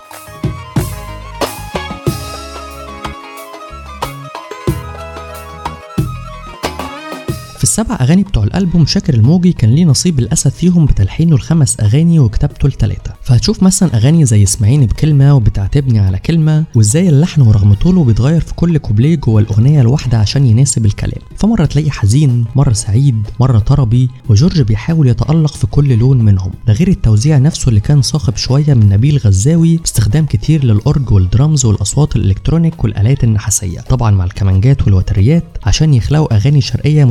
[7.78, 12.66] السبع أغاني بتوع الألبوم شاكر الموجي كان ليه نصيب للأسف فيهم بتلحينه الخمس أغاني وكتابته
[12.66, 18.40] الثلاثه فهتشوف مثلا أغاني زي اسمعيني بكلمة وبتعاتبني على كلمة وإزاي اللحن ورغم طوله بيتغير
[18.40, 21.20] في كل كوبليه جوه الأغنية الواحدة عشان يناسب الكلام.
[21.36, 26.50] فمرة تلاقي حزين مرة سعيد مرة طربي وجورج بيحاول يتألق في كل لون منهم.
[26.66, 31.64] ده غير التوزيع نفسه اللي كان صاخب شوية من نبيل غزاوي باستخدام كتير للأورج والدرامز
[31.64, 37.04] والأصوات الإلكترونيك والآلات النحاسية طبعا مع الكمانجات والوتريات عشان يخلقوا أغاني شرقية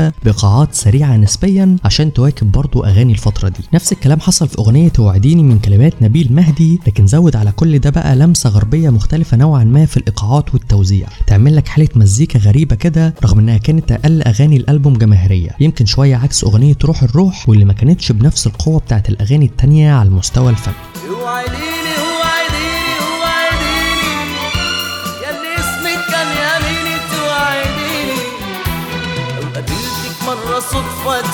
[0.00, 3.64] متميزه بايقاعات سريعة نسبيا عشان تواكب برضو أغاني الفترة دي.
[3.74, 7.90] نفس الكلام حصل في أغنية توعديني من كلمات نبيل مهدي لكن زود على كل ده
[7.90, 11.08] بقى لمسة غربية مختلفة نوعا ما في الإيقاعات والتوزيع.
[11.26, 15.50] تعمل لك حالة مزيكا غريبة كده رغم إنها كانت أقل أغاني الألبوم جماهيرية.
[15.60, 20.08] يمكن شوية عكس أغنية روح الروح واللي ما كانتش بنفس القوة بتاعت الأغاني التانية على
[20.08, 20.74] المستوى الفني.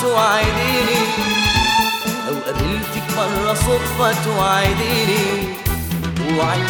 [0.07, 0.99] توعديني
[2.27, 5.55] لو قابلتك مرة صدفة توعديني
[6.29, 6.61] اوعي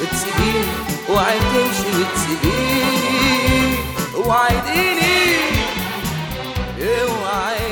[0.00, 0.64] وتسيبيني
[1.08, 3.74] اوعي تمشي وتسيبيني
[4.14, 5.36] اوعديني
[6.80, 7.71] اوعديني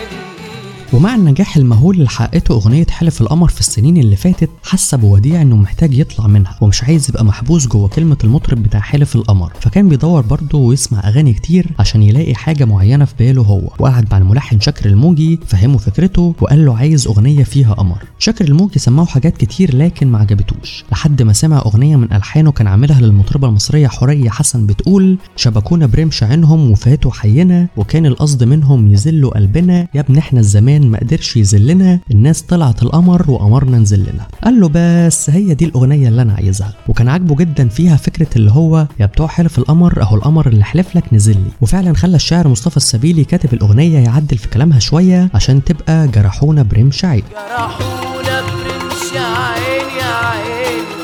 [0.93, 5.43] ومع النجاح المهول اللي حققته أغنية حلف القمر في السنين اللي فاتت حس أبو وديع
[5.43, 9.53] إنه محتاج يطلع منها ومش عايز يبقى محبوس جوه كلمة المطرب بتاع حلف القمر.
[9.61, 13.71] فكان بيدور برضه ويسمع أغاني كتير عشان يلاقي حاجة معينة في باله هو.
[13.79, 17.99] وقعد مع الملحن شاكر الموجي فهمه فكرته وقال له عايز أغنية فيها قمر.
[18.19, 20.85] شاكر الموجي سمعه حاجات كتير لكن ما عجبتوش.
[20.93, 26.23] لحد ما سمع أغنية من ألحانه كان عاملها للمطربة المصرية حورية حسن بتقول شبكونا برمش
[26.23, 29.89] عينهم وفاتوا حينا وكان القصد منهم يذلوا قلبنا.
[29.95, 35.31] يا ابن إحنا الزمان ما قدرش يذلنا الناس طلعت القمر وقمرنا نزلنا قال له بس
[35.31, 36.73] هي دي الأغنية اللي أنا عايزها.
[36.89, 40.97] وكان عاجبه جدا فيها فكرة اللي هو يا بتوع حلف القمر أهو القمر اللي حلف
[40.97, 41.51] لك نزل لي.
[41.61, 47.05] وفعلا خلى الشاعر مصطفى السبيلي كاتب الأغنية يعدل في كلامها شوية عشان تبقى جرحونا برمش
[47.05, 47.23] عين.
[47.33, 51.00] جرحونا برمش عين يا عين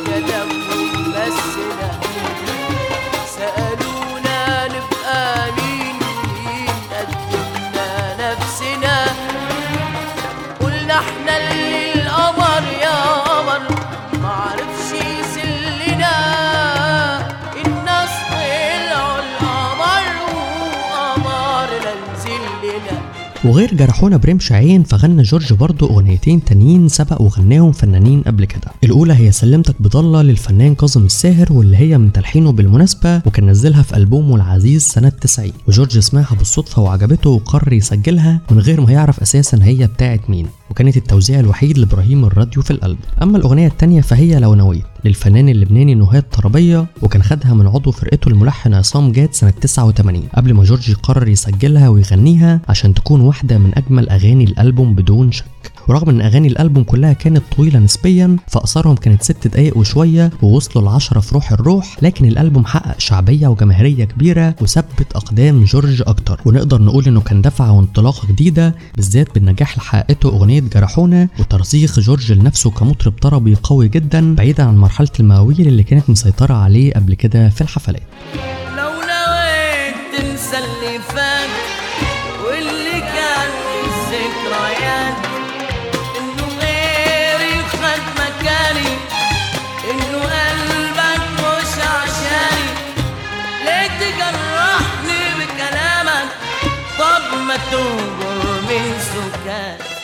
[23.47, 28.73] وغير جرحونا برمش عين فغنى جورج برضه أغنيتين تانيين سبق وغناهم فنانين قبل كده.
[28.85, 33.97] الأولى هي سلمتك بضلة للفنان كاظم الساهر واللي هي من تلحينه بالمناسبة وكان نزلها في
[33.97, 39.59] ألبومه العزيز سنة 90 وجورج سمعها بالصدفة وعجبته وقرر يسجلها من غير ما يعرف أساسا
[39.63, 40.47] هي بتاعت مين.
[40.71, 42.99] وكانت التوزيع الوحيد لإبراهيم الراديو في القلب.
[43.23, 48.29] أما الأغنية التانية فهي لو نويت للفنان اللبناني نهاد طربية وكان خدها من عضو فرقته
[48.29, 53.71] الملحن عصام جاد سنة 89 قبل ما جورج قرر يسجلها ويغنيها عشان تكون واحدة من
[53.75, 55.45] أجمل أغاني الألبوم بدون شك.
[55.89, 61.21] ورغم إن أغاني الألبوم كلها كانت طويلة نسبيا فاقصرهم كانت ست دقايق وشوية ووصلوا العشرة
[61.21, 66.41] في روح الروح لكن الألبوم حقق شعبية وجماهيرية كبيرة وثبت أقدام جورج أكتر.
[66.45, 72.33] ونقدر نقول إنه كان دفعه وانطلاقة جديدة بالذات بالنجاح اللي حققته أغنية جرحونا وترسيخ جورج
[72.33, 77.49] لنفسه كمطرب طربي قوي جدا بعيدا عن مرحلة المواويل اللي كانت مسيطرة عليه قبل كده
[77.49, 78.03] في الحفلات.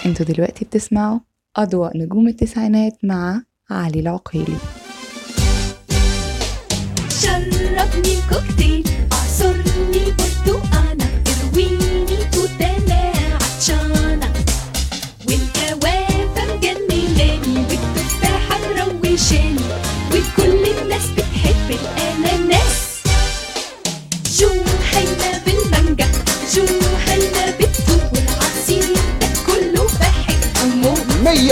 [0.07, 1.19] أنتوا دلوقتي بتسمعوا
[1.57, 4.57] أضواء نجوم التسعينات مع علي العقيلي.
[7.23, 11.92] شربني كوكتيل أعصرني برتقانة إرويني.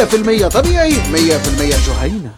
[0.01, 0.93] 100% طبيعي.
[0.93, 0.97] 100%
[1.87, 2.30] جهينة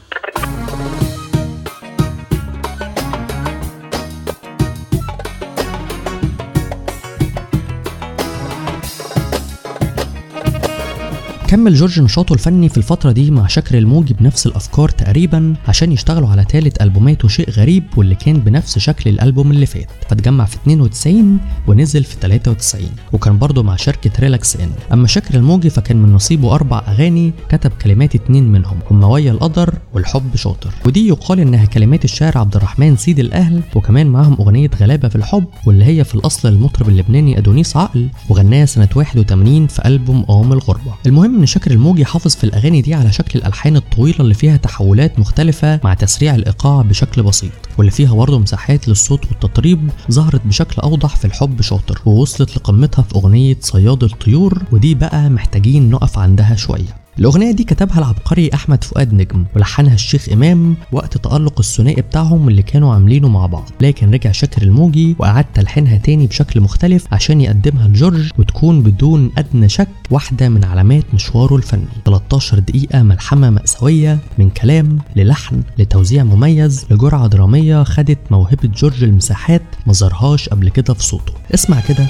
[11.52, 16.28] كمل جورج نشاطه الفني في الفترة دي مع شكر الموجي بنفس الأفكار تقريبا عشان يشتغلوا
[16.28, 21.38] على تالت ألبوماته شيء غريب واللي كان بنفس شكل الألبوم اللي فات فتجمع في 92
[21.66, 24.70] ونزل في 93 وكان برضه مع شركة Relax In.
[24.92, 29.74] أما شاكر الموجي فكان من نصيبه أربع أغاني كتب كلمات اتنين منهم هما ويا القدر
[29.94, 30.70] والحب شاطر.
[30.86, 35.44] ودي يقال إنها كلمات الشاعر عبد الرحمن سيد الأهل وكمان معاهم أغنية غلابة في الحب
[35.66, 40.94] واللي هي في الأصل للمطرب اللبناني أدونيس عقل وغناها سنة 81 في ألبوم قوام الغربة.
[41.06, 45.18] المهم إن شاكر الموجي حافظ في الأغاني دي على شكل الألحان الطويلة اللي فيها تحولات
[45.18, 51.16] مختلفة مع تسريع الإيقاع بشكل بسيط واللي فيها برضه مساحات للصوت والتطريب ظهرت بشكل أوضح
[51.16, 57.01] في الحب شاطر ووصلت لقمتها في أغنية صياد الطيور ودي بقى محتاجين نقف عندها شوية.
[57.18, 62.62] الأغنية دي كتبها العبقري أحمد فؤاد نجم ولحنها الشيخ إمام وقت تألق الثنائي بتاعهم اللي
[62.62, 63.70] كانوا عاملينه مع بعض.
[63.80, 69.68] لكن رجع شاكر الموجي وأعاد تلحينها تاني بشكل مختلف عشان يقدمها لجورج وتكون بدون أدنى
[69.68, 71.84] شك واحدة من علامات مشواره الفني.
[72.04, 79.62] 13 دقيقة ملحمة مأساوية من كلام للحن لتوزيع مميز لجرعة درامية خدت موهبة جورج المساحات
[79.86, 81.32] ما ظهرهاش قبل كده في صوته.
[81.54, 82.06] اسمع كده.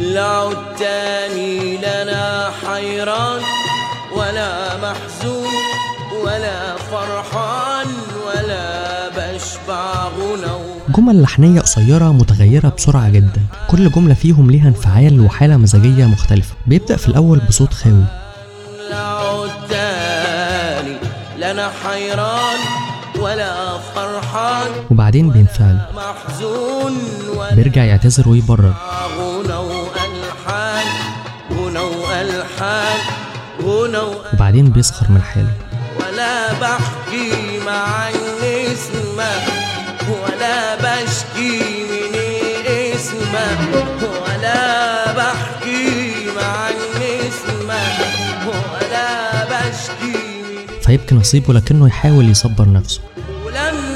[0.00, 3.40] لعود تاني لنا حيران.
[4.16, 5.54] ولا محزون
[6.24, 7.86] ولا فرحان
[8.26, 10.56] ولا بشبع غنى.
[10.88, 13.42] جمل لحنية قصيرة متغيرة بسرعة جدا.
[13.70, 16.54] كل جملة فيهم ليها انفعال وحالة مزاجية مختلفة.
[16.66, 18.04] بيبدأ في الأول بصوت خاوي.
[21.38, 22.58] لنا حيران
[23.18, 24.70] ولا فرحان.
[24.90, 25.78] وبعدين بينفعل.
[25.96, 26.98] محزون
[27.52, 28.74] بيرجع يعتذر ويبرر.
[34.46, 35.52] وبعدين بيسخر من حاله.
[36.00, 39.30] ولا بحكي مع النسمة
[40.08, 41.58] ولا بشكي
[41.90, 42.14] من
[42.66, 43.58] اسمه
[44.02, 47.82] ولا بحكي مع النسمة
[48.46, 49.08] ولا
[49.50, 50.18] بشكي
[50.86, 53.00] فيبكي نصيبه لكنه يحاول يصبر نفسه.
[53.46, 53.95] ولما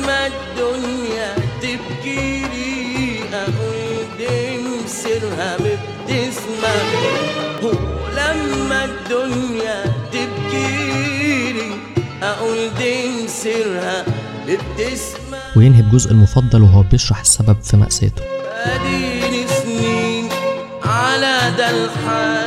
[15.57, 18.23] وينهي بجزء المفضل وهو بيشرح السبب في مأساته.
[19.63, 20.29] سنين
[20.85, 22.40] على ده الحال.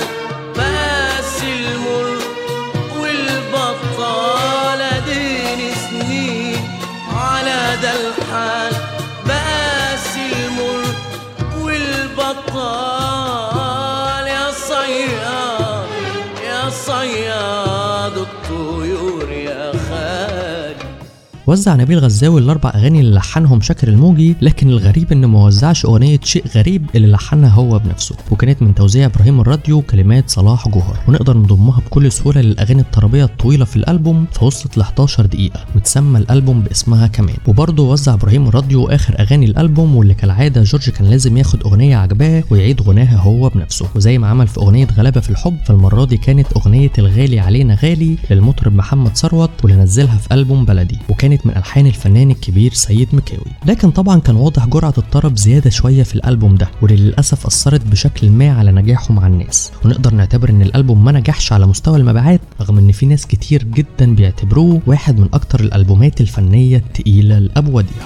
[21.48, 26.20] وزع نبيل غزاوي الأربع أغاني اللي لحنهم شاكر الموجي لكن الغريب إنه ما وزعش أغنية
[26.24, 31.00] شيء غريب اللي لحنها هو بنفسه وكانت من توزيع إبراهيم الراديو كلمات صلاح جوهر.
[31.08, 36.62] ونقدر نضمها بكل سهولة للأغاني الطربيه الطويلة في الألبوم فوصلت ل 11 دقيقة وتسمى الألبوم
[36.62, 37.36] باسمها كمان.
[37.48, 42.44] وبرضه وزع إبراهيم الراديو آخر أغاني الألبوم واللي كالعادة جورج كان لازم ياخد أغنية عجباه
[42.50, 43.86] ويعيد غناها هو بنفسه.
[43.96, 48.18] وزي ما عمل في أغنية غلابة في الحب فالمرة دي كانت أغنية الغالي علينا غالي
[48.30, 50.98] للمطرب محمد ثروت واللي نزلها في ألبوم بلدي.
[51.10, 53.52] وكانت من ألحان الفنان الكبير سيد مكاوي.
[53.66, 58.30] لكن طبعا كان واضح جرعة الطرب زيادة شوية في الألبوم ده واللي للاسف أثرت بشكل
[58.30, 59.72] ما على نجاحه مع الناس.
[59.86, 64.16] ونقدر نعتبر إن الألبوم ما نجحش على مستوى المبيعات رغم إن في ناس كتير جدا
[64.16, 68.04] بيعتبروه واحد من أكتر الألبومات الفنية التقيلة لابو وديع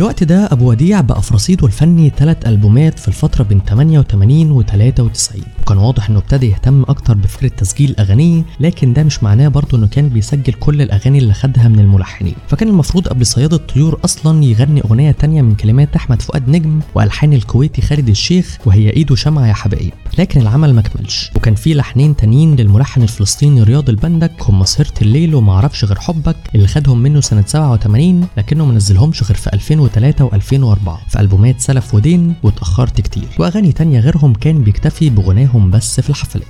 [0.00, 4.62] الوقت ده أبو وديع بقى في رصيده الفني ثلاث ألبومات في الفترة بين 88 و
[4.62, 9.78] 93 وكان واضح إنه ابتدى يهتم أكتر بفكرة تسجيل أغانيه لكن ده مش معناه برضه
[9.78, 12.34] إنه كان بيسجل كل الأغاني اللي خدها من الملحنين.
[12.48, 17.32] فكان المفروض قبل صياد الطيور أصلا يغني أغنية تانية من كلمات أحمد فؤاد نجم وألحان
[17.32, 22.16] الكويتي خالد الشيخ وهي ايده شمعة يا حبايب لكن العمل ما كملش وكان في لحنين
[22.16, 27.44] تانيين للملحن الفلسطيني رياض البندك هم سهرت الليل ومعرفش غير حبك اللي خدهم منه سنة
[27.46, 29.50] 87 لكنه ما نزلهمش غير في
[29.96, 36.00] 2003 و2004 في ألبومات سلف ودين واتأخرت كتير وأغاني تانية غيرهم كان بيكتفي بغناهم بس
[36.00, 36.46] في الحفلات.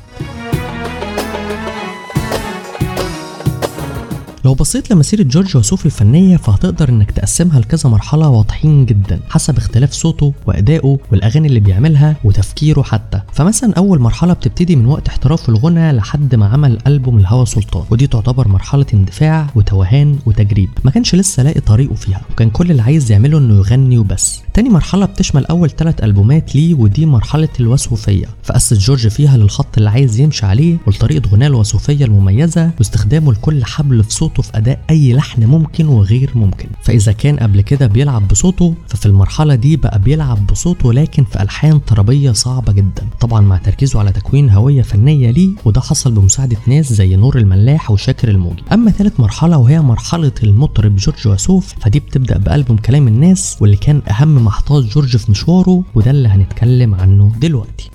[4.44, 9.92] لو بصيت لمسيرة جورج وسوف الفنية فهتقدر إنك تقسمها لكذا مرحلة واضحين جدا حسب اختلاف
[9.92, 13.20] صوته وأدائه والأغاني اللي بيعملها وتفكيره حتى.
[13.32, 18.06] فمثلا أول مرحلة بتبتدي من وقت احتراف الغنى لحد ما عمل ألبوم الهوى سلطان ودي
[18.06, 20.68] تعتبر مرحلة اندفاع وتوهان وتجريب.
[20.84, 24.42] ما كانش لسه لاقي طريقه فيها وكان كل اللي عايز يعمله إنه يغني وبس.
[24.60, 28.26] تاني مرحلة بتشمل أول ثلاث ألبومات ليه ودي مرحلة الوسوفية.
[28.42, 34.04] فأسس جورج فيها للخط اللي عايز يمشي عليه ولطريقة غناه الوسوفية المميزة واستخدامه لكل حبل
[34.04, 36.68] في صوته في أداء أي لحن ممكن وغير ممكن.
[36.82, 41.78] فإذا كان قبل كده بيلعب بصوته ففي المرحلة دي بقى بيلعب بصوته لكن في ألحان
[41.78, 43.06] طربية صعبة جدا.
[43.20, 47.90] طبعا مع تركيزه على تكوين هوية فنية ليه وده حصل بمساعدة ناس زي نور الملاح
[47.90, 48.62] وشاكر الموجي.
[48.72, 54.02] أما ثالث مرحلة وهي مرحلة المطرب جورج وسوف فدي بتبدأ بألبوم كلام الناس واللي كان
[54.10, 57.90] أهم محطات جورج في مشواره وده اللي هنتكلم عنه دلوقتي.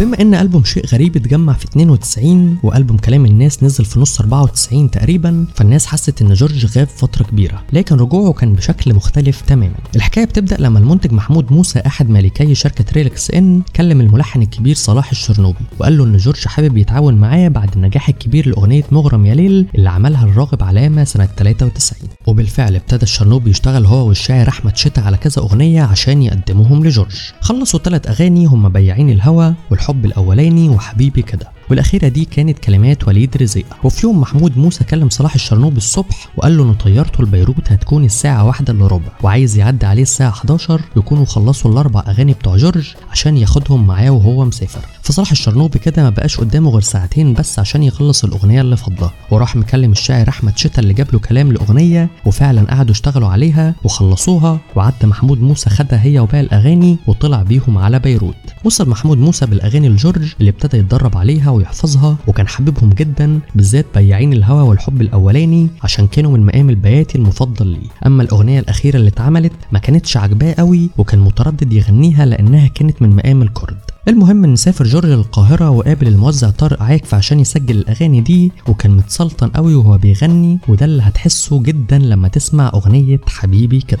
[0.00, 4.90] بما إن ألبوم شيء غريب اتجمع في 92 وألبوم كلام الناس نزل في نص 94
[4.90, 9.74] تقريبا فالناس حست إن جورج غاب فترة كبيرة لكن رجوعه كان بشكل مختلف تماما.
[9.96, 15.10] الحكاية بتبدأ لما المنتج محمود موسى أحد مالكي شركة Relax In كلم الملحن الكبير صلاح
[15.10, 19.66] الشرنوبي وقال له إن جورج حابب يتعاون معاه بعد النجاح الكبير لأغنية مغرم يا ليل
[19.74, 25.16] اللي عملها لراغب علامة سنة 93 وبالفعل ابتدى الشرنوبي يشتغل هو والشاعر أحمد شتا على
[25.16, 27.16] كذا أغنية عشان يقدموهم لجورج.
[27.40, 31.57] خلصوا ثلاث أغاني هم بياعين الهوى والحب الأولاني وحبيبي كده.
[31.70, 33.64] والأخيرة دي كانت كلمات وليد رزق.
[33.84, 38.44] وفي يوم محمود موسى كلم صلاح الشرنوبي الصبح وقال له ان طيارته لبيروت هتكون الساعة
[38.44, 39.08] واحدة إلا ربع.
[39.22, 44.44] وعايز يعدي عليه الساعة 11 يكونوا خلصوا الأربع أغاني بتوع جورج عشان ياخدهم معاه وهو
[44.44, 44.80] مسافر.
[45.02, 49.56] فصلاح الشرنوبي كده ما بقاش قدامه غير ساعتين بس عشان يخلص الأغنية اللي فاضله وراح
[49.56, 55.06] مكلم الشاعر أحمد شتا اللي جاب له كلام الاغنيه وفعلا قعدوا اشتغلوا عليها وخلصوها وعدى
[55.06, 58.34] محمود موسى خدها هي وباقي الأغاني وطلع بيهم على بيروت.
[58.64, 64.32] وصل محمود موسى بالأغاني لجورج اللي ابتدى يتدرب عليها ويحفظها وكان حبيبهم جدا بالذات بياعين
[64.32, 69.52] الهوى والحب الأولاني عشان كانوا من مقام البياتي المفضل ليه أما الأغنية الأخيرة اللي اتعملت
[69.72, 73.76] ما كانتش عاجباه قوي وكان متردد يغنيها لأنها كانت من مقام الكرد
[74.08, 79.48] المهم إن سافر جورج للقاهرة وقابل الموزع طارق عاكف عشان يسجل الأغاني دي وكان متسلطن
[79.48, 84.00] قوي وهو بيغني وده اللي هتحسه جدا لما تسمع أغنية حبيبي كده.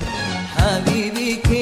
[0.56, 1.57] حبيبي كده.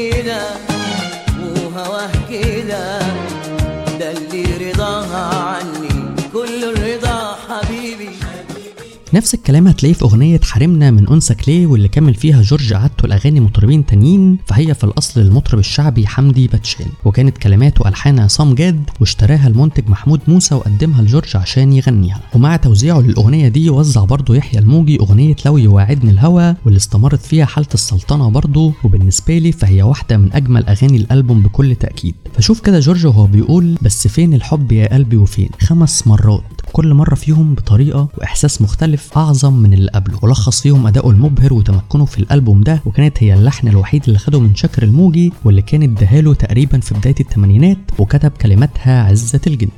[9.14, 13.40] نفس الكلام هتلاقيه في أغنية حرمنا من أنسك ليه واللي كمل فيها جورج عادته الأغاني
[13.40, 16.86] مطربين تانيين فهي في الأصل المطرب الشعبي حمدي باتشان.
[17.04, 22.20] وكانت كلمات وألحان عصام جاد واشتراها المنتج محمود موسى وقدمها لجورج عشان يغنيها.
[22.34, 27.44] ومع توزيعه للأغنية دي وزع برضه يحيى الموجي أغنية لو يواعدني الهوى واللي استمرت فيها
[27.44, 32.14] حالة السلطنة برضه وبالنسبة لي فهي واحدة من أجمل أغاني الألبوم بكل تأكيد.
[32.34, 36.42] فشوف كده جورج وهو بيقول بس فين الحب يا قلبي وفين؟ خمس مرات
[36.72, 40.18] كل مرة فيهم بطريقة وإحساس مختلف أعظم من اللي قبله.
[40.22, 44.54] ولخص فيهم أداؤه المبهر وتمكنه في الألبوم ده وكانت هي اللحن الوحيد اللي خده من
[44.54, 49.72] شاكر الموجي واللي كانت دهاله تقريبا في بداية الثمانينات وكتب كلماتها عزة الجندي.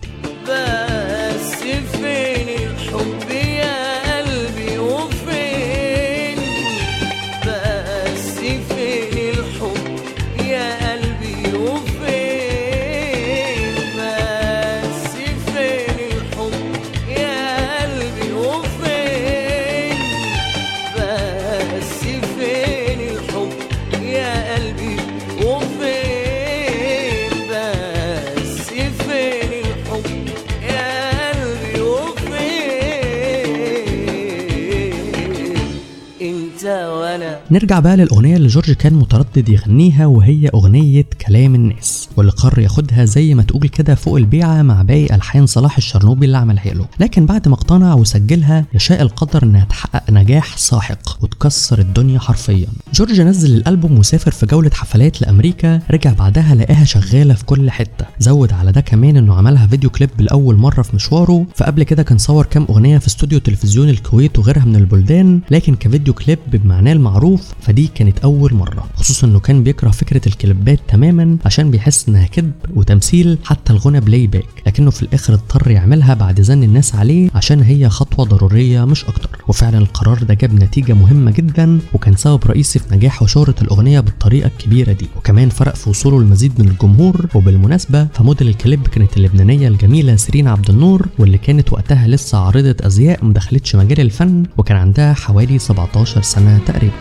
[37.51, 42.08] نرجع بقى للأغنية اللي جورج كان متردد يغنيها وهي أغنية كلام الناس.
[42.19, 46.37] واللي قرر ياخدها زي ما تقول كده فوق البيعة مع باقي ألحان صلاح الشرنوبي اللي
[46.37, 46.87] عملها له.
[47.01, 52.67] لكن بعد ما اقتنع وسجلها يشاء القدر إنها تحقق نجاح ساحق وتكسر الدنيا حرفيا.
[52.95, 58.05] جورج نزل الألبوم وسافر في جولة حفلات لأمريكا رجع بعدها لقاها شغالة في كل حتة.
[58.19, 61.47] زود على ده كمان إنه عملها فيديو كليب لأول مرة في مشواره.
[61.55, 66.15] فقبل كده كان صور كام أغنية في استوديو تلفزيون الكويت وغيرها من البلدان لكن كفيديو
[66.15, 68.87] كليب بمعناه المعروف فدي كانت أول مرة.
[68.95, 74.45] خصوصا إنه كان بيكره فكرة الكليبات تماما عشان بيحس إنها كذب وتمثيل حتى الغنى playback
[74.67, 79.29] لكنه في الآخر اضطر يعملها بعد زن الناس عليه عشان هي خطوة ضرورية مش أكتر.
[79.49, 84.47] وفعلا القرار ده جاب نتيجة مهمة جدا وكان سبب رئيسي في نجاح وشهرة الأغنية بالطريقة
[84.47, 85.07] الكبيرة دي.
[85.17, 90.71] وكمان فرق في وصوله لمزيد من الجمهور وبالمناسبة فموديل الكليب كانت اللبنانية الجميلة سيرين عبد
[90.71, 96.59] النور واللي كانت وقتها لسه عارضة أزياء مدخلتش مجال الفن وكان عندها حوالي 17 سنة
[96.67, 96.95] تقريبا.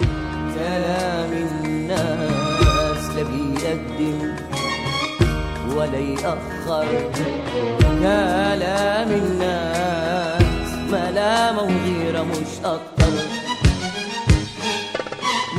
[12.32, 13.14] مش أكتر.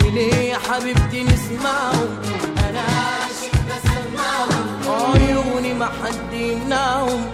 [0.04, 1.92] وليه يا حبيبتي نسمعه؟
[2.68, 4.48] أنا عاشق بسمعه.
[5.14, 7.26] عيوني ما حد يمنعهم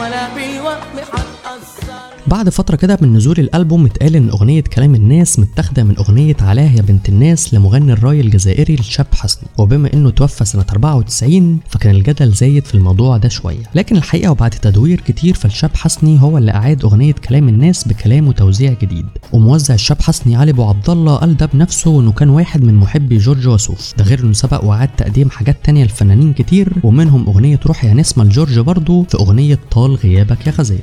[0.00, 0.78] ولا بالوهم
[1.12, 1.89] هتأثر
[2.30, 6.70] بعد فترة كده من نزول الألبوم اتقال إن أغنية كلام الناس متاخدة من أغنية علاه
[6.76, 9.48] يا بنت الناس لمغني الراي الجزائري الشاب حسني.
[9.58, 13.62] وبما إنه توفى سنة 94 فكان الجدل زايد في الموضوع ده شوية.
[13.74, 18.72] لكن الحقيقة وبعد تدوير كتير فالشاب حسني هو اللي أعاد أغنية كلام الناس بكلام وتوزيع
[18.82, 19.06] جديد.
[19.32, 23.18] وموزع الشاب حسني علي أبو عبد الله قال ده بنفسه إنه كان واحد من محبي
[23.18, 23.92] جورج وسوف.
[23.98, 28.24] ده غير إنه سبق وأعاد تقديم حاجات تانية لفنانين كتير ومنهم أغنية روح يا نسمة
[28.24, 30.80] لجورج برضه في أغنية طال غيابك يا غزالي.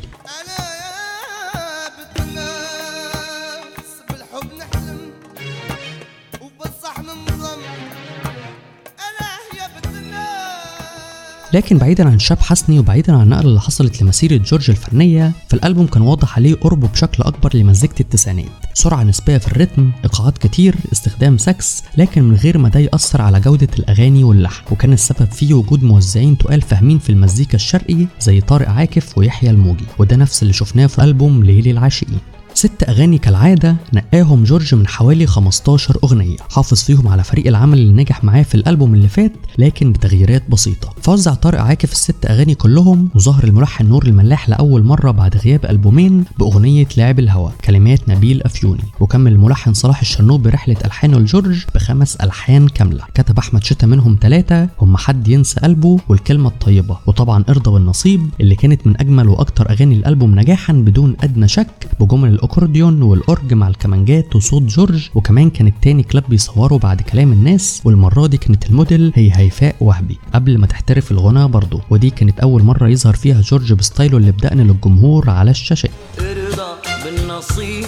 [11.53, 16.01] لكن بعيدا عن شاب حسني وبعيدا عن النقله اللي حصلت لمسيرة جورج الفنيه فالالبوم كان
[16.01, 18.45] واضح عليه قربه بشكل أكبر لمزيكه التسعينات.
[18.73, 23.21] سرعة نسبية في ال rhythm إيقاعات كتير استخدام ساكس لكن من غير ما ده يأثر
[23.21, 24.63] على جودة الأغاني واللحن.
[24.71, 29.85] وكان السبب فيه وجود موزعين تقال فاهمين في المزيكا الشرقي زي طارق عاكف ويحيى الموجي.
[29.99, 32.19] وده نفس اللي شفناه في ألبوم ليل العاشقين.
[32.57, 36.37] ست أغاني كالعادة نقاهم جورج من حوالي 15 أغنية.
[36.49, 40.93] حافظ فيهم على فريق العمل اللي نجح معاه في الألبوم اللي فات لكن بتغييرات بسيطة.
[41.01, 46.25] فوزع طارق عاكف الست أغاني كلهم وظهر الملحن نور الملاح لأول مرة بعد غياب ألبومين
[46.39, 48.83] بأغنية لعب الهوى كلمات نبيل أفيوني.
[48.99, 53.03] وكمل الملحن صلاح الشرنوبي رحلة ألحانه لجورج بخمس ألحان كاملة.
[53.13, 56.97] كتب أحمد شتا منهم ثلاثة هم حد ينسى قلبه والكلمة الطيبة.
[57.07, 62.33] وطبعا إرضى بالنصيب اللي كانت من أجمل وأكتر أغاني الألبوم نجاحا بدون أدنى شك بجمل
[62.47, 68.27] بالاكورديون والأورج مع الكمانجات وصوت جورج وكمان كان تاني كليب بيصوره بعد كلام الناس والمرة
[68.27, 70.17] دي كانت الموديل هي هيفاء وهبي.
[70.33, 74.17] قبل ما تحترف الغنى برضه ودي كانت أول مرة يظهر فيها جورج ب style ه
[74.17, 76.71] اللي بدقن للجمهور على الشاشات ارضى
[77.03, 77.85] بالنصيب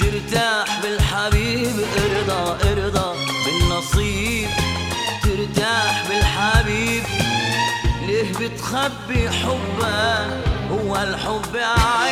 [0.00, 4.48] ترتاح بالحبيب ارضى ارضى بالنصيب
[5.22, 7.02] ترتاح بالحبيب.
[8.06, 12.07] ليه بتخبي حبك؟ هو الحب عيب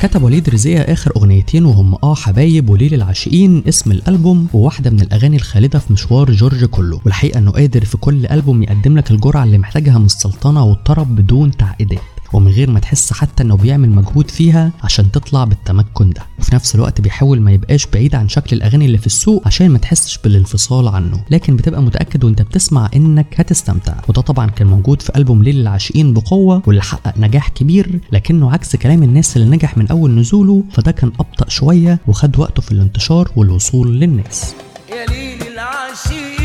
[0.00, 5.36] كتب وليد رزية آخر أغنيتين وهم آه حبايب وليل العاشقين اسم الألبوم وواحدة من الأغاني
[5.36, 7.00] الخالدة في مشوار جورج كله.
[7.04, 11.50] والحقيقة إنه قادر في كل ألبوم يقدم لك الجرعة اللي محتاجها من السلطنة والطرب بدون
[11.50, 12.17] تعقيدات.
[12.32, 16.22] ومن غير ما تحس حتى إنه بيعمل مجهود فيها عشان تطلع بالتمكن ده.
[16.38, 19.78] وفي نفس الوقت بيحاول ما يبقاش بعيد عن شكل الأغاني اللي في السوق عشان ما
[19.78, 21.24] تحسش بالانفصال عنه.
[21.30, 23.94] لكن بتبقى متأكد وأنت بتسمع إنك هتستمتع.
[24.08, 28.76] وده طبعا كان موجود في ألبوم ليل العاشقين بقوة واللي حقق نجاح كبير لكنه عكس
[28.76, 33.30] كلام الناس اللي نجح من أول نزوله فده كان أبطأ شوية وخد وقته في الانتشار
[33.36, 34.54] والوصول للناس.
[34.90, 36.37] يا ليل العاشقين.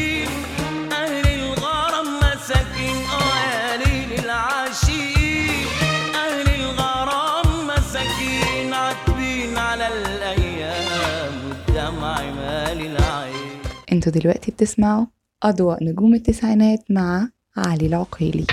[13.94, 15.06] أنتوا دلوقتي بتسمعوا
[15.44, 18.46] أضواء نجوم التسعينات مع علي العقيلي.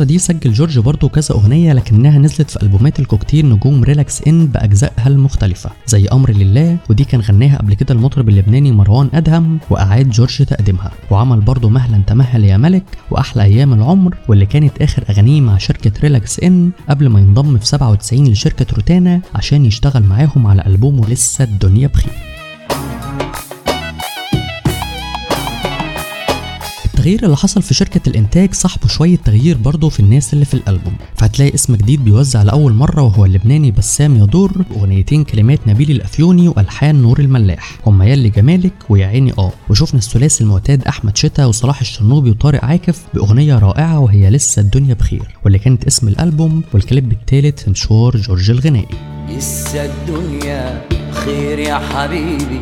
[0.00, 4.46] الفترة دي سجل جورج برضه كذا أغنية لكنها نزلت في ألبومات الكوكتيل نجوم Relax In
[4.46, 10.10] بأجزائها المختلفة زي أمر لله ودي كان غناها قبل كده المطرب اللبناني مروان أدهم وأعاد
[10.10, 15.40] جورج تقديمها وعمل برضه مهلا تمهل يا ملك وأحلى أيام العمر واللي كانت آخر أغانيه
[15.40, 20.66] مع شركة Relax In قبل ما ينضم في 97 لشركة روتانا عشان يشتغل معاهم على
[20.66, 22.37] ألبومه لسه الدنيا بخير.
[26.98, 30.94] التغيير اللي حصل في شركة الإنتاج صاحبه شوية تغيير برضه في الناس اللي في الألبوم.
[31.16, 37.02] فهتلاقي اسم جديد بيوزع لأول مرة وهو اللبناني بسام يدور بأغنيتين كلمات نبيل الأفيوني وألحان
[37.02, 37.78] نور الملاح.
[37.86, 39.52] هما يلي جمالك ويا عيني آه.
[39.68, 45.34] وشفنا الثلاثي المعتاد أحمد شتا وصلاح الشرنوبي وطارق عاكف بأغنية رائعة وهي لسه الدنيا بخير.
[45.44, 48.96] واللي كانت اسم الألبوم والكليب الثالث مشوار جورج الغنائي.
[49.28, 52.60] لسه الدنيا بخير يا حبيبي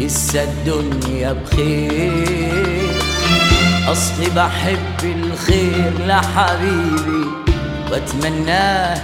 [0.00, 3.01] لسه الدنيا بخير.
[3.88, 7.26] أصلي بحب الخير لحبيبي
[7.90, 9.02] وأتمناه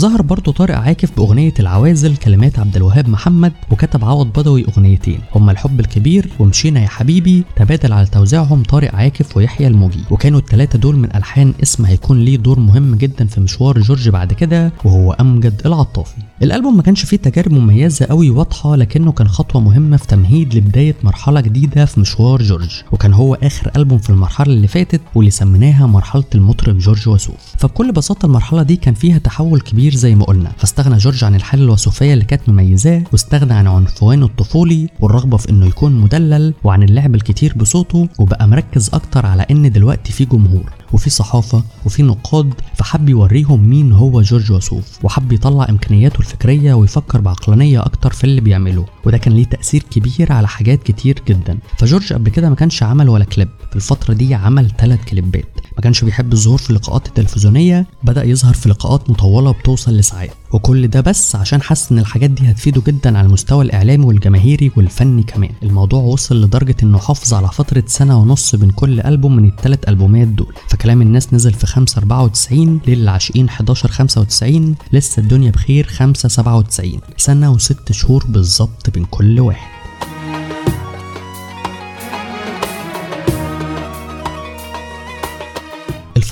[0.00, 5.52] ظهر برضه طارق عاكف بأغنية العوازل كلمات عبد الوهاب محمد وكتب عوض بدوي أغنيتين هما
[5.52, 10.00] الحب الكبير ومشينا يا حبيبي تبادل على توزيعهم طارق عاكف ويحيى الموجي.
[10.10, 14.32] وكانوا التلاتة دول من ألحان اسم هيكون ليه دور مهم جدا في مشوار جورج بعد
[14.32, 16.16] كده وهو أمجد العطافي.
[16.42, 20.94] الألبوم ما كانش فيه تجارب مميزة قوي واضحة لكنه كان خطوة مهمة في تمهيد لبداية
[21.02, 22.82] مرحلة جديدة في مشوار جورج.
[22.92, 27.36] وكان هو آخر ألبوم في المرحلة اللي فاتت واللي سميناها مرحلة المطرب جورج وسوف.
[27.58, 30.52] فبكل بساطة المرحلة دي كان فيها تحول كبير زي ما قلنا.
[30.58, 35.66] فاستغنى جورج عن الحالة الوسوفية اللي كانت مميزاه واستغنى عن عنفوانه الطفولي والرغبة في إنه
[35.66, 40.72] يكون مدلل وعن اللعب الكتير بصوته وبقى مركز أكتر على إن دلوقتي في جمهور.
[40.92, 45.04] وفي صحافة وفي نقاد فحب يوريهم مين هو جورج وسوف.
[45.04, 48.86] وحب يطلع إمكانياته الفكرية ويفكر بعقلانية أكتر في اللي بيعمله.
[49.04, 51.58] وده كان ليه تأثير كبير على حاجات كتير جدا.
[51.78, 53.48] فجورج قبل كده ما كانش عمل ولا كليب.
[53.70, 55.50] في الفترة دي عمل ثلاث كليبات.
[55.76, 60.30] ما كانش بيحب الظهور في اللقاءات التلفزيونية بدأ يظهر في لقاءات مطولة بتوصل لساعات.
[60.52, 65.22] وكل ده بس عشان حس إن الحاجات دي هتفيده جدا على المستوى الإعلامي والجماهيري والفني
[65.22, 65.50] كمان.
[65.62, 70.28] الموضوع وصل لدرجة إنه حافظ على فترة سنة ونص بين كل ألبوم من الثلاث ألبومات
[70.28, 70.54] دول.
[70.68, 77.00] فكلام الناس نزل في 5 94 ليل العاشقين 11 95 لسه الدنيا بخير 5 97
[77.16, 79.79] سنة وست شهور بالظبط بين كل واحد.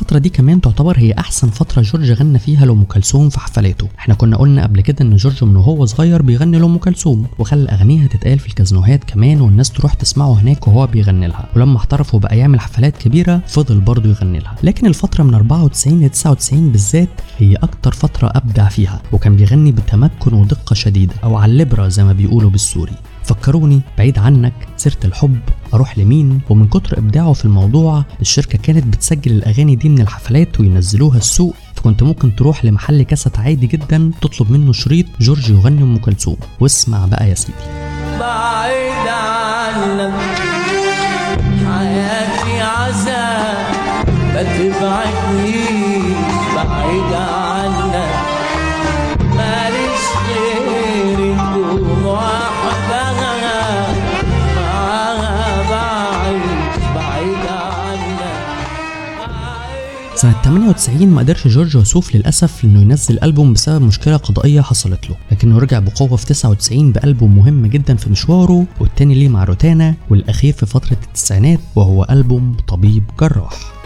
[0.09, 3.89] الفترة دي كمان تعتبر هي أحسن فترة جورج غنى فيها لأم كلثوم في حفلاته.
[3.99, 8.07] إحنا كنا قلنا قبل كده إن جورج من وهو صغير بيغني لأم كلثوم وخلى أغانيها
[8.07, 11.49] تتقال في الكازينوهات كمان والناس تروح تسمعه هناك وهو بيغني لها.
[11.57, 14.57] ولما احترف وبقى يعمل حفلات كبيرة فضل برضه يغني لها.
[14.63, 20.35] لكن الفترة من 94 ل 99 بالذات هي أكتر فترة أبدع فيها وكان بيغني بتمكن
[20.35, 22.93] ودقة شديدة أو على اللبرة زي ما بيقولوا بالسوري.
[23.29, 24.53] فكروني بعيد عنك.
[24.77, 25.39] سيرة الحب
[25.75, 31.17] أروح لمين؟ ومن كتر إبداعه في الموضوع الشركة كانت بتسجل الأغاني دي من الحفلات وينزلوها
[31.17, 31.55] السوق.
[31.75, 36.37] فكنت ممكن تروح لمحل كاسيت عادي جدا تطلب منه شريط جورج يغني أم كلثوم.
[36.61, 37.59] واسمع بقى يا سيدي.
[38.21, 40.13] بعيد عنك
[41.67, 44.43] حياتي عذاب ما
[60.19, 65.17] سنة 98 ما قدرش جورج وسوف للأسف إنه ينزل ألبوم بسبب مشكلة قضائية حصلت له،
[65.33, 70.53] لكنه رجع بقوة في 99 بألبوم مهم جدا في مشواره والتاني ليه مع روتانا والأخير
[70.53, 73.78] في فترة التسعينات وهو ألبوم طبيب جراح.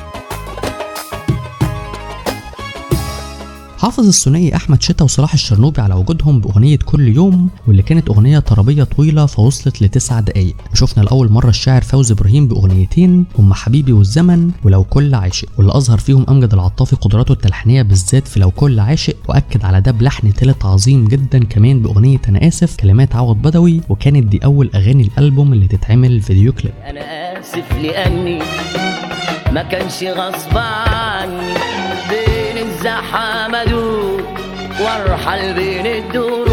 [3.83, 8.85] حافظ الثنائي أحمد شتا وصلاح الشرنوبي على وجودهم بأغنية كل يوم واللي كانت أغنية طربية
[8.85, 10.57] طويلة فوصلت لتسع دقايق.
[10.73, 15.49] وشفنا لأول مرة الشاعر فوزي إبراهيم بأغنيتين هم حبيبي والزمن ولو كل عاشق.
[15.59, 19.93] واللي أظهر فيهم أمجد العطافي قدراته التلحينية بالذات في لو كل عاشق وأكد على ده
[19.93, 25.03] بلحن تالت عظيم جدا كمان بأغنية أنا آسف كلمات عوض بدوي وكانت دي أول أغاني
[25.03, 26.73] الألبوم اللي تتعمل فيديو كليب.
[26.85, 27.01] أنا
[27.41, 28.39] آسف لأني
[29.53, 31.82] ما كانش غصب عني
[35.01, 36.49] وارحل بين الدروب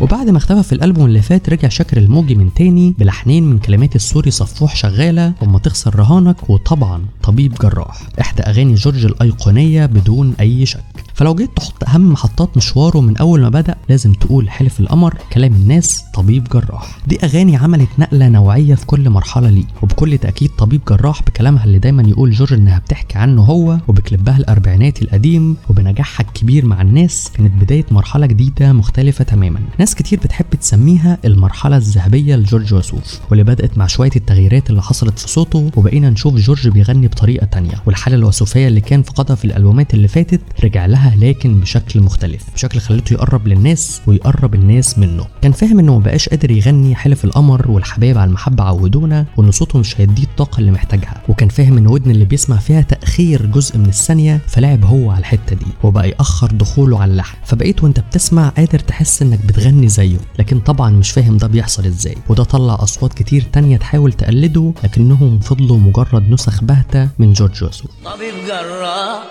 [0.00, 3.96] وبعد ما اختفى في الألبوم اللي فات رجع شاكر الموجي من تاني بلحنين من كلمات
[3.96, 8.02] السوري صفوح شغالة وما تخسر رهانك وطبعا طبيب جراح.
[8.20, 10.99] إحدى أغاني جورج الأيقونية بدون أي شك.
[11.20, 15.52] فلو جيت تحط أهم محطات مشواره من أول ما بدأ لازم تقول حلف القمر كلام
[15.52, 16.98] الناس طبيب جراح.
[17.06, 19.64] دي أغاني عملت نقلة نوعية في كل مرحلة ليه.
[19.82, 25.04] وبكل تأكيد طبيب جراح بكلامها اللي دايما يقول جورج إنها بتحكي عنه هو وبكليبها الأربعيناتي
[25.04, 29.60] القديم وبنجاحها الكبير مع الناس كانت بداية مرحلة جديدة مختلفة تماما.
[29.78, 35.18] ناس كتير بتحب تسميها المرحلة الذهبية لجورج وسوف واللي بدأت مع شوية التغييرات اللي حصلت
[35.18, 37.82] في صوته وبقينا نشوف جورج بيغني بطريقة تانية.
[37.86, 42.80] والحالة الوسوفية اللي كان فقدها في الألبومات اللي فاتت رجع لها لكن بشكل مختلف بشكل
[42.80, 45.26] خلته يقرب للناس ويقرب الناس منه.
[45.42, 50.00] كان فاهم إنه مبقاش قادر يغني حلف القمر والحبايب على المحبة عودونا وإن صوته مش
[50.00, 51.22] هيديه الطاقة اللي محتاجها.
[51.28, 55.56] وكان فاهم إن ودن اللي بيسمع فيها تأخير جزء من الثانية فلعب هو على الحتة
[55.56, 57.36] دي وبقى يأخر دخوله على اللحن.
[57.44, 62.16] فبقيت وأنت بتسمع قادر تحس إنك بتغني زيه لكن طبعا مش فاهم ده بيحصل إزاي.
[62.28, 67.90] وده طلع أصوات كتير تانية تحاول تقلده لكنهم فضلوا مجرد نسخ باهتة من جورج وسوف.
[68.04, 69.22] طبيب جراح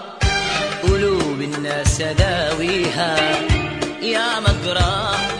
[0.83, 3.17] قلوب الناس داويها
[4.01, 5.35] يا مجراح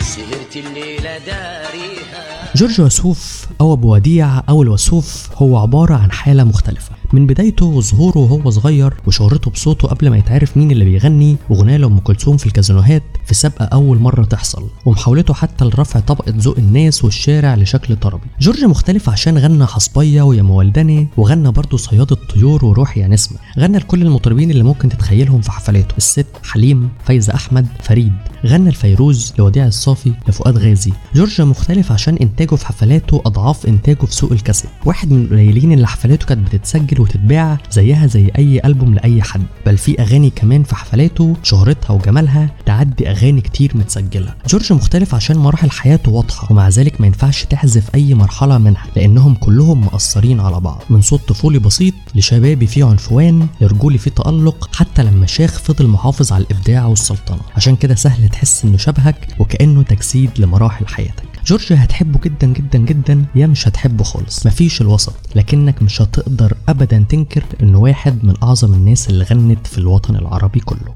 [0.00, 2.52] سهرت الليلة داريها.
[2.56, 6.97] جورج وسوف أو أبو وديع أو الوسوف هو عبارة عن حالة مختلفة.
[7.12, 11.98] من بدايته وظهوره وهو صغير وشهرته بصوته قبل ما يتعرف مين اللي بيغني وغناه لأم
[11.98, 17.54] كلثوم في الكازينوهات في سابقة أول مرة تحصل ومحاولته حتى لرفع طبقة ذوق الناس والشارع
[17.54, 18.26] لشكل طربي.
[18.40, 23.38] جورج مختلف عشان غنى حصبية ويا مولدني وغنى برضه صياد الطيور وروح يا نسمة.
[23.58, 28.12] غنى لكل المطربين اللي ممكن تتخيلهم في حفلاته الست حليم فايزة أحمد فريد.
[28.46, 30.92] غنى الفيروز لوديع الصافي لفؤاد غازي.
[31.14, 34.70] جورج مختلف عشان إنتاجه في حفلاته أضعاف إنتاجه في سوق الكاسيت.
[34.84, 39.78] واحد من القليلين اللي حفلاته كانت بتتسجل وتتباع زيها زي أي ألبوم لأي حد بل
[39.78, 44.34] في أغاني كمان في حفلاته شهرتها وجمالها تعدي أغاني كتير متسجلة.
[44.48, 49.34] جورج مختلف عشان مراحل حياته واضحة ومع ذلك ما ينفعش تحذف أي مرحلة منها لأنهم
[49.34, 50.82] كلهم مأثرين على بعض.
[50.90, 56.32] من صوت طفولي بسيط لشبابي فيه عنفوان لرجولي فيه تألق حتى لما شيخ فضل محافظ
[56.32, 57.40] على الإبداع والسلطنة.
[57.56, 61.27] عشان كده سهل تحس إنه شبهك وكأنه تجسيد لمراحل حياتك.
[61.48, 64.46] جورج هتحبه جدا جدا جدا يا مش هتحبه خالص.
[64.46, 65.14] مفيش الوسط.
[65.34, 70.60] لكنك مش هتقدر ابدا تنكر انه واحد من أعظم الناس اللي غنت في الوطن العربي
[70.60, 70.94] كله.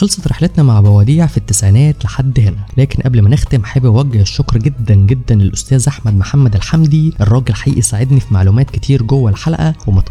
[0.00, 2.66] خلصت رحلتنا مع بواديع في التسعينات لحد هنا.
[2.76, 7.82] لكن قبل ما نختم حابب أوجه الشكر جدا جدا للأستاذ أحمد محمد الحمدي الراجل حقيقي
[7.82, 10.02] ساعدني في معلومات كتير جوه الحلقة وما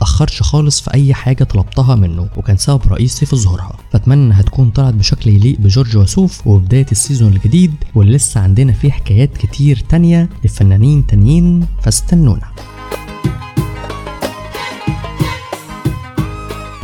[0.42, 3.78] خالص في أي حاجة طلبتها منه وكان سبب رئيسي في ظهورها.
[3.92, 8.92] فأتمنى انها تكون طلعت بشكل يليق بجورج وسوف وبدايه السيزون الجديد واللي لسه عندنا فيه
[8.92, 12.48] حكايات كتير تانية لفنانين تانيين فاستنونا.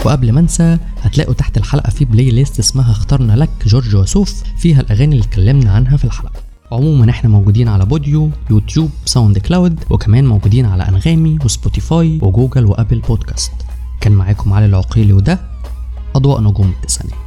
[0.06, 5.16] وقبل ما انسى هتلاقوا تحت الحلقة في playlist اسمها اخترنا لك جورج وسوف فيها الأغاني
[5.16, 6.40] اللي اتكلمنا عنها في الحلقة.
[6.72, 12.66] عموما إحنا موجودين على Podeo YouTube SoundCloud وكمان موجودين على أنغامي و Spotify و Google
[12.66, 13.52] و Apple Podcasts
[14.02, 15.40] كان معاكم علي العقيلي وده
[16.16, 17.20] أضواء نجوم التسعينات.